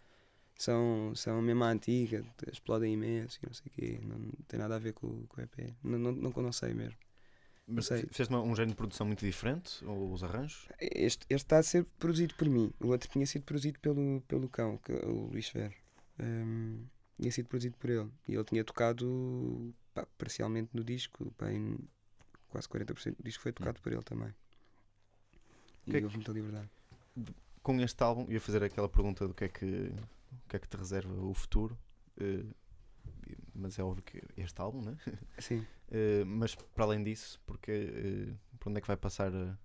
são, 0.57 1.13
são 1.15 1.41
mesmo 1.41 1.63
à 1.63 1.69
antiga, 1.69 2.25
explodem 2.51 2.93
imenso 2.93 3.39
e 3.43 3.45
não 3.45 3.53
sei 3.53 3.65
o 3.67 3.69
quê. 3.69 3.99
Não, 4.03 4.17
não 4.17 4.31
tem 4.47 4.59
nada 4.59 4.75
a 4.75 4.79
ver 4.79 4.93
com, 4.93 5.25
com 5.27 5.39
o 5.39 5.43
EP. 5.43 5.73
Não, 5.83 5.97
não, 5.99 6.11
não, 6.11 6.31
não 6.31 6.51
sei 6.51 6.73
mesmo. 6.73 6.97
Mas 7.69 7.87
sei. 7.87 8.05
fizeste 8.09 8.33
um 8.33 8.55
género 8.55 8.69
de 8.71 8.75
produção 8.75 9.05
muito 9.05 9.25
diferente? 9.25 9.83
Ou 9.85 10.13
os 10.13 10.23
arranjos? 10.23 10.67
Este, 10.79 11.25
este 11.29 11.45
está 11.45 11.57
a 11.57 11.63
ser 11.63 11.83
produzido 11.99 12.33
por 12.35 12.47
mim. 12.49 12.71
O 12.79 12.87
outro 12.87 13.09
tinha 13.09 13.25
sido 13.25 13.43
produzido 13.43 13.77
pelo, 13.79 14.21
pelo 14.21 14.47
cão, 14.47 14.77
que, 14.77 14.93
o 14.93 15.27
Luís 15.27 15.49
Ferro. 15.49 15.73
Um, 16.19 16.85
tinha 17.19 17.31
sido 17.31 17.47
produzido 17.47 17.75
por 17.77 17.89
ele. 17.89 18.09
E 18.27 18.33
ele 18.35 18.43
tinha 18.45 18.63
tocado 18.63 19.73
pá, 19.93 20.07
parcialmente 20.17 20.69
no 20.73 20.81
disco. 20.83 21.33
Bem, 21.37 21.77
quase 22.47 22.69
40% 22.69 23.17
do 23.17 23.23
disco 23.23 23.43
foi 23.43 23.51
tocado 23.51 23.81
por 23.81 23.91
ele 23.91 24.03
também. 24.03 24.33
E 25.85 25.91
Que 25.91 25.97
é 25.97 25.99
que- 25.99 26.05
houve 26.05 26.15
muita 26.15 26.31
liberdade. 26.31 26.69
Com 27.61 27.81
este 27.81 28.01
álbum, 28.01 28.31
ia 28.31 28.39
fazer 28.39 28.63
aquela 28.63 28.87
pergunta 28.87 29.27
do 29.27 29.33
que 29.33 29.43
é 29.43 29.49
que, 29.49 29.91
o 30.45 30.49
que, 30.49 30.55
é 30.55 30.59
que 30.59 30.67
te 30.67 30.77
reserva 30.77 31.13
o 31.13 31.33
futuro. 31.33 31.77
eh, 32.19 32.45
mas 33.53 33.77
é 33.79 33.83
óbvio 33.83 34.03
que 34.03 34.21
este 34.37 34.61
álbum, 34.61 34.81
né? 34.81 34.97
Sim. 35.39 35.65
Eh, 35.91 36.23
mas 36.25 36.55
para 36.55 36.83
além 36.85 37.03
disso, 37.03 37.41
porque, 37.45 37.71
eh, 37.71 38.33
por 38.59 38.69
onde 38.69 38.79
é 38.79 38.81
que 38.81 38.87
vai 38.87 38.97
passar 38.97 39.33
a, 39.33 39.57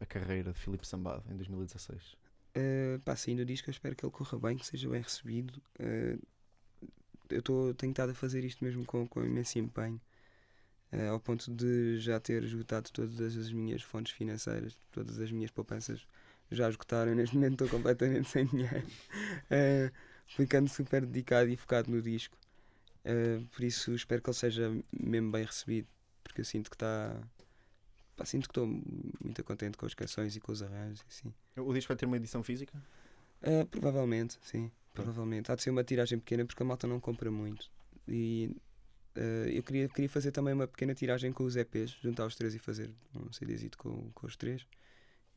a 0.00 0.06
carreira 0.06 0.52
de 0.52 0.58
Filipe 0.58 0.86
Sambado 0.86 1.24
em 1.30 1.36
2016? 1.36 2.16
Uh, 2.56 2.98
pá, 3.00 3.14
saindo 3.14 3.42
o 3.42 3.44
disco, 3.44 3.68
eu 3.68 3.72
espero 3.72 3.94
que 3.94 4.04
ele 4.04 4.12
corra 4.12 4.38
bem, 4.38 4.56
que 4.56 4.66
seja 4.66 4.88
bem 4.88 5.02
recebido. 5.02 5.60
Uh, 5.78 6.18
eu 7.28 7.42
tô, 7.42 7.74
tenho 7.74 7.90
estado 7.90 8.10
a 8.12 8.14
fazer 8.14 8.44
isto 8.44 8.64
mesmo 8.64 8.84
com, 8.86 9.06
com 9.06 9.22
imenso 9.22 9.58
empenho, 9.58 10.00
uh, 10.92 11.10
ao 11.10 11.20
ponto 11.20 11.50
de 11.50 11.98
já 12.00 12.18
ter 12.18 12.42
esgotado 12.44 12.90
todas 12.90 13.36
as 13.36 13.52
minhas 13.52 13.82
fontes 13.82 14.12
financeiras, 14.12 14.78
todas 14.90 15.18
as 15.18 15.30
minhas 15.30 15.50
poupanças 15.50 16.06
já 16.50 16.68
esgotaram. 16.68 17.14
Neste 17.14 17.34
momento 17.34 17.64
estou 17.64 17.68
completamente 17.68 18.28
sem 18.30 18.46
dinheiro, 18.46 18.86
uh, 18.86 19.92
ficando 20.26 20.68
super 20.68 21.04
dedicado 21.04 21.48
e 21.48 21.56
focado 21.56 21.90
no 21.90 22.00
disco. 22.00 22.36
Uh, 23.04 23.44
por 23.46 23.64
isso, 23.64 23.94
espero 23.94 24.20
que 24.20 24.30
ele 24.30 24.36
seja 24.36 24.72
mesmo 24.92 25.30
bem 25.30 25.44
recebido, 25.44 25.88
porque 26.22 26.40
eu 26.40 26.44
sinto 26.44 26.70
que 26.70 26.76
está. 26.76 27.20
Sinto 28.24 28.44
que 28.44 28.50
estou 28.50 28.66
muito 28.66 29.44
contente 29.44 29.76
com 29.76 29.84
as 29.84 29.92
canções 29.92 30.34
e 30.34 30.40
com 30.40 30.50
os 30.50 30.62
arranjos. 30.62 31.04
Assim. 31.08 31.34
O 31.56 31.72
disco 31.74 31.88
vai 31.88 31.96
ter 31.96 32.06
uma 32.06 32.16
edição 32.16 32.42
física? 32.42 32.72
Ah, 33.42 33.66
provavelmente, 33.70 34.38
sim. 34.40 34.70
Provavelmente. 34.94 35.52
Há 35.52 35.54
de 35.54 35.62
ser 35.62 35.68
uma 35.68 35.84
tiragem 35.84 36.18
pequena 36.18 36.46
porque 36.46 36.62
a 36.62 36.66
malta 36.66 36.86
não 36.86 36.98
compra 36.98 37.30
muito. 37.30 37.70
E 38.08 38.56
ah, 39.16 39.48
eu 39.48 39.62
queria, 39.62 39.88
queria 39.88 40.08
fazer 40.08 40.30
também 40.30 40.54
uma 40.54 40.66
pequena 40.66 40.94
tiragem 40.94 41.32
com 41.32 41.44
os 41.44 41.56
EPs, 41.56 41.96
juntar 42.02 42.26
os 42.26 42.36
três 42.36 42.54
e 42.54 42.58
fazer 42.58 42.90
um 43.14 43.32
CDzito 43.32 43.78
com, 43.78 44.10
com 44.12 44.26
os 44.26 44.36
três. 44.36 44.66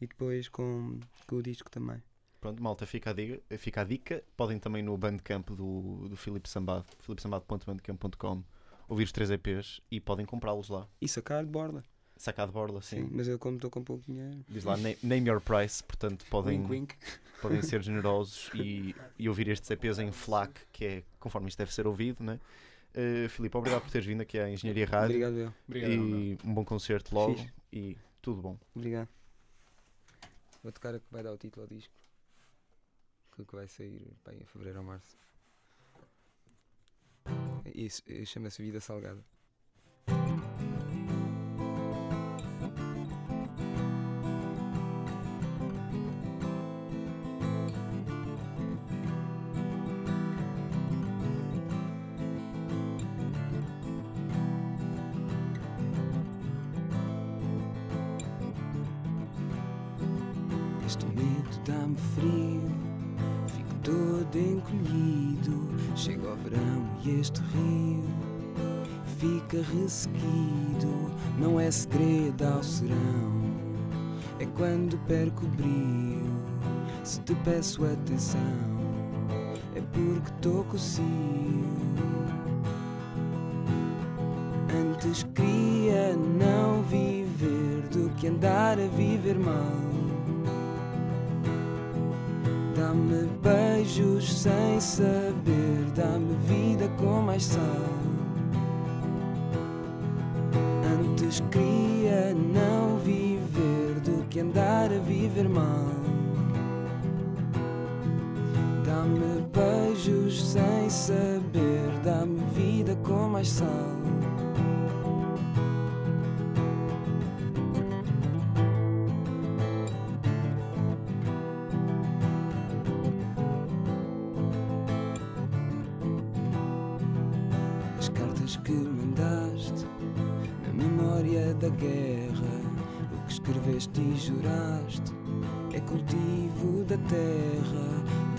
E 0.01 0.08
depois 0.08 0.48
com, 0.48 1.00
com 1.27 1.36
o 1.36 1.44
disco 1.44 1.70
também. 1.70 2.01
Pronto, 2.39 2.63
malta, 2.63 2.86
fica 2.86 3.10
a, 3.10 3.13
dica, 3.13 3.41
fica 3.58 3.82
a 3.82 3.84
dica. 3.84 4.24
Podem 4.38 4.58
também 4.60 4.82
no 4.82 4.97
Bandcamp 4.97 5.50
do, 5.50 6.08
do 6.08 6.15
Filipe 6.15 6.47
Sambado, 6.47 6.86
filipesambado.bandcamp.com, 7.00 8.43
ouvir 8.88 9.04
os 9.04 9.12
três 9.12 9.30
EPs 9.30 9.82
e 9.91 10.00
podem 10.00 10.26
comprá-los 10.26 10.69
lá. 10.69 10.88
E 11.02 11.08
sacar 11.08 11.43
de 11.43 11.50
borda. 11.52 11.84
Sacar 12.15 12.47
de 12.47 12.54
borla, 12.54 12.82
Sim. 12.82 13.08
sim. 13.08 13.10
Mas 13.13 13.28
eu, 13.30 13.39
como 13.39 13.56
estou 13.56 13.69
com 13.69 13.82
pouco 13.82 14.04
dinheiro. 14.06 14.43
Diz 14.47 14.65
lá 14.65 14.76
name, 14.76 14.97
name 15.02 15.30
your 15.30 15.39
price, 15.39 15.82
portanto 15.82 16.26
podem, 16.30 16.60
Wink, 16.60 16.71
wink. 16.71 16.95
podem 17.41 17.62
ser 17.62 17.82
generosos 17.82 18.50
e, 18.54 18.93
e 19.17 19.30
ouvir 19.30 19.47
estes 19.47 19.69
EPs 19.71 20.00
em 20.00 20.12
FLAC, 20.12 20.52
que 20.74 20.86
é 20.86 21.04
conforme 21.17 21.47
isto 21.47 21.58
deve 21.58 21.74
ser 21.74 21.88
ouvido, 21.88 22.21
né? 22.24 22.39
Uh, 22.93 23.30
Filipe, 23.30 23.56
obrigado 23.56 23.84
por 23.84 23.91
teres 23.91 24.06
vindo 24.06 24.21
aqui 24.21 24.38
à 24.39 24.50
Engenharia 24.50 24.86
Rádio 24.86 25.15
Obrigado, 25.15 25.38
eu. 25.38 25.54
Obrigado. 25.67 25.91
e 25.91 26.38
um 26.43 26.54
bom 26.54 26.65
concerto 26.65 27.13
logo 27.15 27.36
Fixe. 27.36 27.54
e 27.71 27.97
tudo 28.21 28.41
bom. 28.41 28.58
Obrigado. 28.76 29.08
Vou 30.62 30.72
tocar 30.72 30.95
a 30.95 31.00
que 31.00 31.06
vai 31.12 31.24
dar 31.24 31.32
o 31.32 31.38
título 31.38 31.63
ao 31.63 31.67
disco. 31.67 31.93
Que 33.36 33.45
que 33.45 33.56
vai 33.56 33.67
sair 33.67 34.13
pá, 34.24 34.34
em 34.34 34.45
fevereiro 34.45 34.80
ou 34.80 34.86
março. 34.86 35.17
Isso 37.74 38.04
chama-se 38.26 38.62
Vida 38.62 38.82
Salgada. 38.82 39.24
Dá-me 61.69 61.95
frio, 62.15 62.62
fico 63.47 63.75
todo 63.84 64.36
encolhido. 64.36 65.69
Chega 65.95 66.29
ao 66.29 66.36
verão 66.38 66.88
e 67.03 67.19
este 67.19 67.41
rio 67.41 68.03
fica 69.17 69.58
ressequido. 69.58 71.12
Não 71.38 71.60
é 71.60 71.69
segredo 71.69 72.45
ao 72.45 72.63
serão, 72.63 73.41
é 74.39 74.45
quando 74.58 74.97
perco 75.05 75.45
o 75.45 75.49
brio. 75.49 76.39
Se 77.03 77.21
te 77.21 77.36
peço 77.36 77.86
atenção, 77.86 78.39
é 79.75 79.82
porque 79.82 80.32
tô 80.41 80.63
cocio. 80.63 81.03
Antes 84.71 85.23
queria 85.34 86.15
não 86.15 86.84
viver 86.84 87.88
do 87.91 88.10
que 88.15 88.27
andar 88.27 88.79
a 88.79 88.88
viver 88.88 89.38
mal. 89.39 89.99
Sem 94.80 95.06
saber, 95.06 95.92
dá-me 95.96 96.36
vida 96.46 96.88
com 96.98 97.22
mais 97.22 97.44
sal. 97.44 97.62
Antes 101.00 101.42
queria 101.52 102.34
não 102.34 102.98
viver 102.98 104.00
do 104.02 104.26
que 104.30 104.39
andar 104.39 104.92
a 104.92 105.00
viver 105.00 105.50
mal. 105.50 105.86
Dá-me 108.86 109.42
beijos 109.54 110.52
sem 110.52 110.89
saber, 110.89 111.92
dá-me 112.04 112.39
vida 112.54 112.96
com 113.04 113.28
mais 113.28 113.50
sal. 113.50 113.68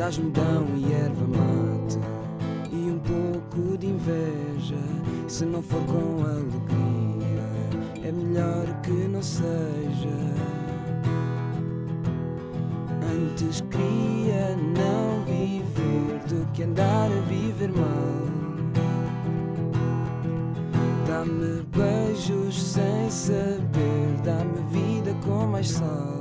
Terra. 0.01 0.07
Dás-me 0.07 0.31
dão 0.31 0.67
e 0.77 0.93
erva 0.93 1.27
mate 1.27 1.99
e 2.73 2.91
um 2.91 2.99
pouco 2.99 3.77
de 3.77 3.87
inveja. 3.87 4.79
Se 5.29 5.45
não 5.45 5.63
for 5.63 5.83
com 5.85 6.25
alegria, 6.25 8.09
é 8.09 8.11
melhor 8.11 8.67
que 8.83 8.91
não 8.91 9.23
seja. 9.23 10.09
Antes 13.13 13.61
queria 13.63 14.57
não 14.57 15.25
viver 15.25 16.21
do 16.29 16.51
que 16.53 16.63
andar 16.63 17.11
a 17.11 17.21
viver 17.29 17.71
mal. 17.73 18.31
Dá-me 21.07 21.63
beijos 21.77 22.63
sem 22.63 23.11
saber, 23.11 24.17
dá-me 24.25 24.63
vida 24.71 25.15
com 25.25 25.47
mais 25.47 25.69
sal. 25.69 26.21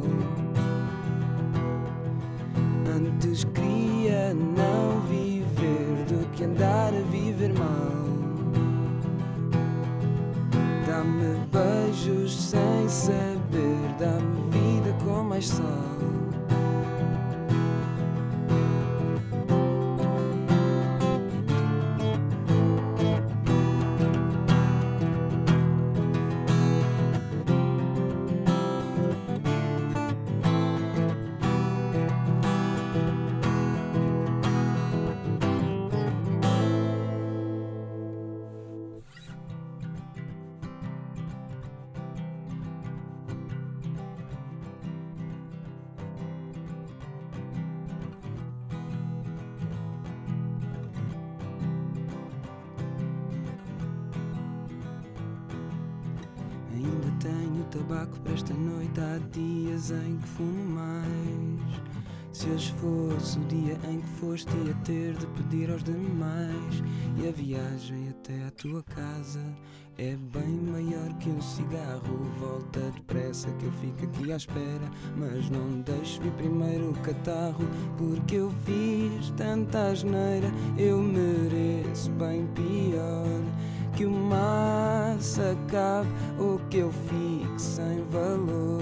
Antes 3.22 3.44
queria 3.44 4.34
não 4.34 5.02
viver 5.02 6.06
do 6.08 6.26
que 6.30 6.46
andar 6.46 6.94
a 6.94 7.02
viver 7.12 7.54
mal. 7.54 8.00
Dá-me 10.88 11.36
beijos 11.52 12.34
sem 12.34 12.88
saber, 12.88 13.78
dá-me 14.00 14.40
mais 15.22 15.50
sol. 15.50 15.89
Tenho 57.20 57.64
tabaco 57.66 58.20
para 58.22 58.34
esta 58.34 58.54
noite. 58.54 59.00
Há 59.00 59.20
dias 59.32 59.92
em 59.92 60.18
que 60.18 60.28
fumo 60.28 60.76
mais. 60.76 61.82
Se 62.32 62.48
hoje 62.50 62.74
fosse 62.74 63.38
o 63.38 63.46
dia 63.46 63.78
em 63.90 64.00
que 64.00 64.08
foste, 64.20 64.50
ia 64.66 64.74
ter 64.86 65.14
de 65.16 65.28
pedir 65.28 65.70
aos 65.70 65.84
demais. 65.84 66.84
E 67.18 67.28
a 67.28 67.32
viagem 67.32 68.10
até 68.10 68.46
à 68.46 68.52
tua 68.52 68.82
casa 68.84 69.44
é 69.98 70.16
bem 70.16 70.62
maior 70.72 71.14
que 71.20 71.30
um 71.30 71.42
cigarro. 71.42 72.32
Volta 72.40 72.80
depressa 72.92 73.52
que 73.54 73.66
eu 73.66 73.72
fico 73.74 74.06
aqui 74.06 74.32
à 74.32 74.38
espera. 74.38 74.90
Mas 75.18 75.50
não 75.50 75.82
deixes 75.82 76.18
vir 76.18 76.32
primeiro 76.34 76.92
o 76.92 77.00
catarro, 77.00 77.68
porque 77.98 78.36
eu 78.36 78.52
fiz 78.64 79.32
tanta 79.32 79.90
asneira. 79.90 80.50
Eu 80.78 81.00
mereço 81.02 82.10
bem 82.12 82.48
pior 82.48 83.40
que 84.00 84.06
o 84.06 84.12
massa 84.12 85.52
acabe 85.52 86.08
ou 86.40 86.58
que 86.70 86.78
eu 86.78 86.90
fique 86.90 87.62
sem 87.62 88.02
valor. 88.10 88.82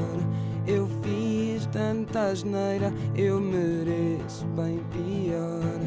Eu 0.68 0.88
fiz 1.02 1.66
tanta 1.72 2.28
asneira, 2.28 2.94
eu 3.16 3.42
mereço 3.42 4.46
bem 4.56 4.80
pior. 4.92 5.80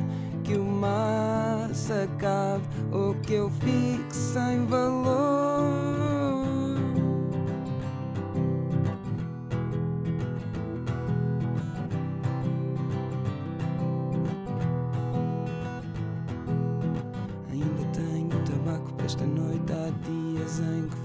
Que 0.42 0.54
o 0.54 0.64
massa 0.64 2.08
acabe 2.12 2.64
ou 2.90 3.14
que 3.22 3.34
eu 3.34 3.48
fique 3.50 4.16
sem 4.16 4.66
valor. 4.66 6.09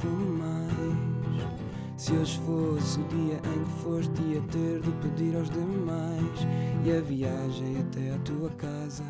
Mais. 0.03 0.75
Se 1.97 2.12
hoje 2.13 2.39
fosse 2.45 2.99
o 2.99 3.03
dia 3.08 3.36
em 3.36 3.63
que 3.63 3.84
foste, 3.84 4.21
ia 4.21 4.41
ter 4.51 4.81
de 4.81 4.91
pedir 5.01 5.36
aos 5.36 5.49
demais. 5.49 6.47
E 6.84 6.91
a 6.91 7.01
viagem 7.01 7.77
até 7.79 8.13
à 8.13 8.19
tua 8.19 8.49
casa 8.51 9.03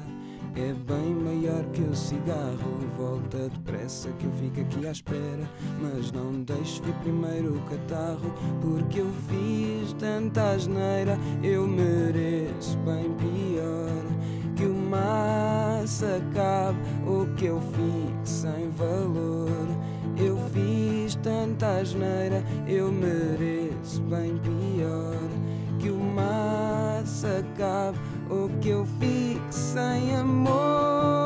é 0.55 0.71
bem 0.71 1.15
maior 1.15 1.63
que 1.73 1.81
o 1.81 1.95
cigarro. 1.95 2.79
Volta 2.97 3.49
depressa 3.49 4.09
que 4.13 4.25
eu 4.25 4.31
fico 4.33 4.61
aqui 4.61 4.87
à 4.87 4.91
espera. 4.91 5.49
Mas 5.81 6.11
não 6.11 6.43
deixes 6.43 6.79
vir 6.79 6.93
primeiro 6.95 7.55
o 7.55 7.61
catarro, 7.61 8.33
porque 8.61 9.01
eu 9.01 9.11
fiz 9.27 9.93
tanta 9.93 10.51
asneira. 10.51 11.17
Eu 11.43 11.67
mereço 11.67 12.77
bem 12.79 13.11
pior 13.15 14.05
que 14.55 14.65
o 14.65 14.73
massa 14.73 16.17
acabe 16.17 16.79
ou 17.05 17.25
que 17.35 17.45
eu 17.45 17.59
fique 17.59 18.29
sem 18.29 18.69
valor. 18.69 19.74
Eu 20.17 20.37
fiz 20.53 21.15
tanta 21.15 21.79
asneira, 21.79 22.43
eu 22.67 22.91
mereço 22.91 24.01
bem 24.03 24.37
pior. 24.37 25.15
Que 25.79 25.89
o 25.89 25.99
massa 25.99 27.39
acabe 27.39 27.99
ou 28.29 28.49
que 28.61 28.69
eu 28.69 28.85
fique 28.99 29.53
sem 29.53 30.15
amor. 30.15 31.24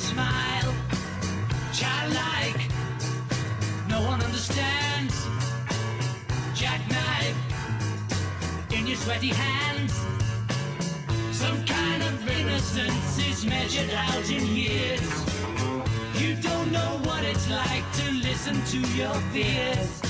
Smile? 0.00 0.74
Childlike, 1.72 2.62
no 3.88 4.00
one 4.02 4.20
understands. 4.22 5.14
Jackknife 6.54 7.36
in 8.72 8.86
your 8.86 8.96
sweaty 8.96 9.28
hands. 9.28 9.92
Some 11.32 11.64
kind 11.64 12.02
of 12.02 12.28
innocence 12.28 13.18
is 13.18 13.44
measured 13.44 13.90
out 13.90 14.30
in 14.30 14.46
years. 14.46 15.08
You 16.14 16.34
don't 16.36 16.72
know 16.72 16.92
what 17.04 17.22
it's 17.24 17.48
like 17.50 17.84
to 18.00 18.10
listen 18.12 18.56
to 18.72 18.78
your 18.96 19.14
fears. 19.32 20.09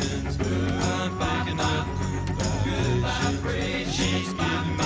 excitations. 0.00 0.38
I'm 0.40 1.18
picking 1.18 1.60
up 1.60 1.86
good 2.64 3.00
vibrations. 3.02 3.94
She's 3.94 4.32
giving 4.32 4.76
me. 4.76 4.84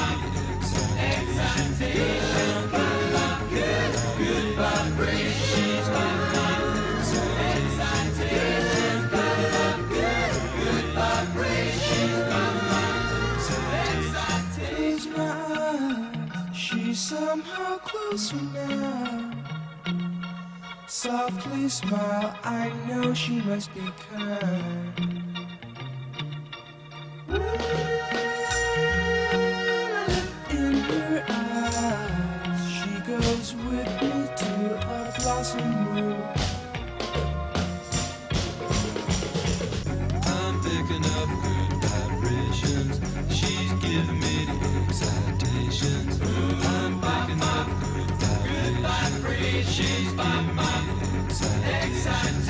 I'm 2.37 2.69
picking 2.71 3.15
up 3.15 3.41
good, 3.51 3.93
good 4.19 4.55
vibrations. 4.57 5.47
She's 5.47 5.89
giving 5.89 6.19
me 6.19 6.91
the 7.11 7.23
excitations. 7.55 9.05
Picking 9.13 9.55
up 9.67 9.79
good, 9.89 10.33
good 10.59 10.87
vibrations. 10.95 11.83
She's 11.87 12.19
giving. 12.31 12.67
Close 14.77 15.07
my 15.07 15.31
eyes, 15.55 16.57
she's 16.57 16.99
somehow 16.99 17.79
closer 17.79 18.37
now. 18.37 19.26
Softly 20.89 21.69
smile, 21.69 22.39
I 22.45 22.73
know 22.87 23.13
she 23.13 23.41
must 23.41 23.75
be 23.75 23.81
kind. 24.09 24.93
In 30.49 30.75
her 30.75 31.25
eyes, 31.29 32.71
she 32.71 33.01
goes 33.01 33.55
with 33.57 33.91
me 34.01 34.29
to 34.37 34.51
a 34.87 35.13
blossom. 35.19 36.15
I'm 40.23 40.61
picking 40.63 41.05
up 41.19 41.29
good 41.43 41.73
vibrations. 41.83 43.01
She's 43.35 43.73
giving 43.83 44.21
me 44.21 44.47
the 44.47 44.55
excitations. 44.87 46.21
I'm 46.65 47.01
picking 47.01 47.43
up 47.43 47.67
good 47.81 48.77
vibrations. 48.81 49.75
She's 49.75 50.13
giving 50.13 50.57
me 50.57 50.76
Exile. 51.43 52.46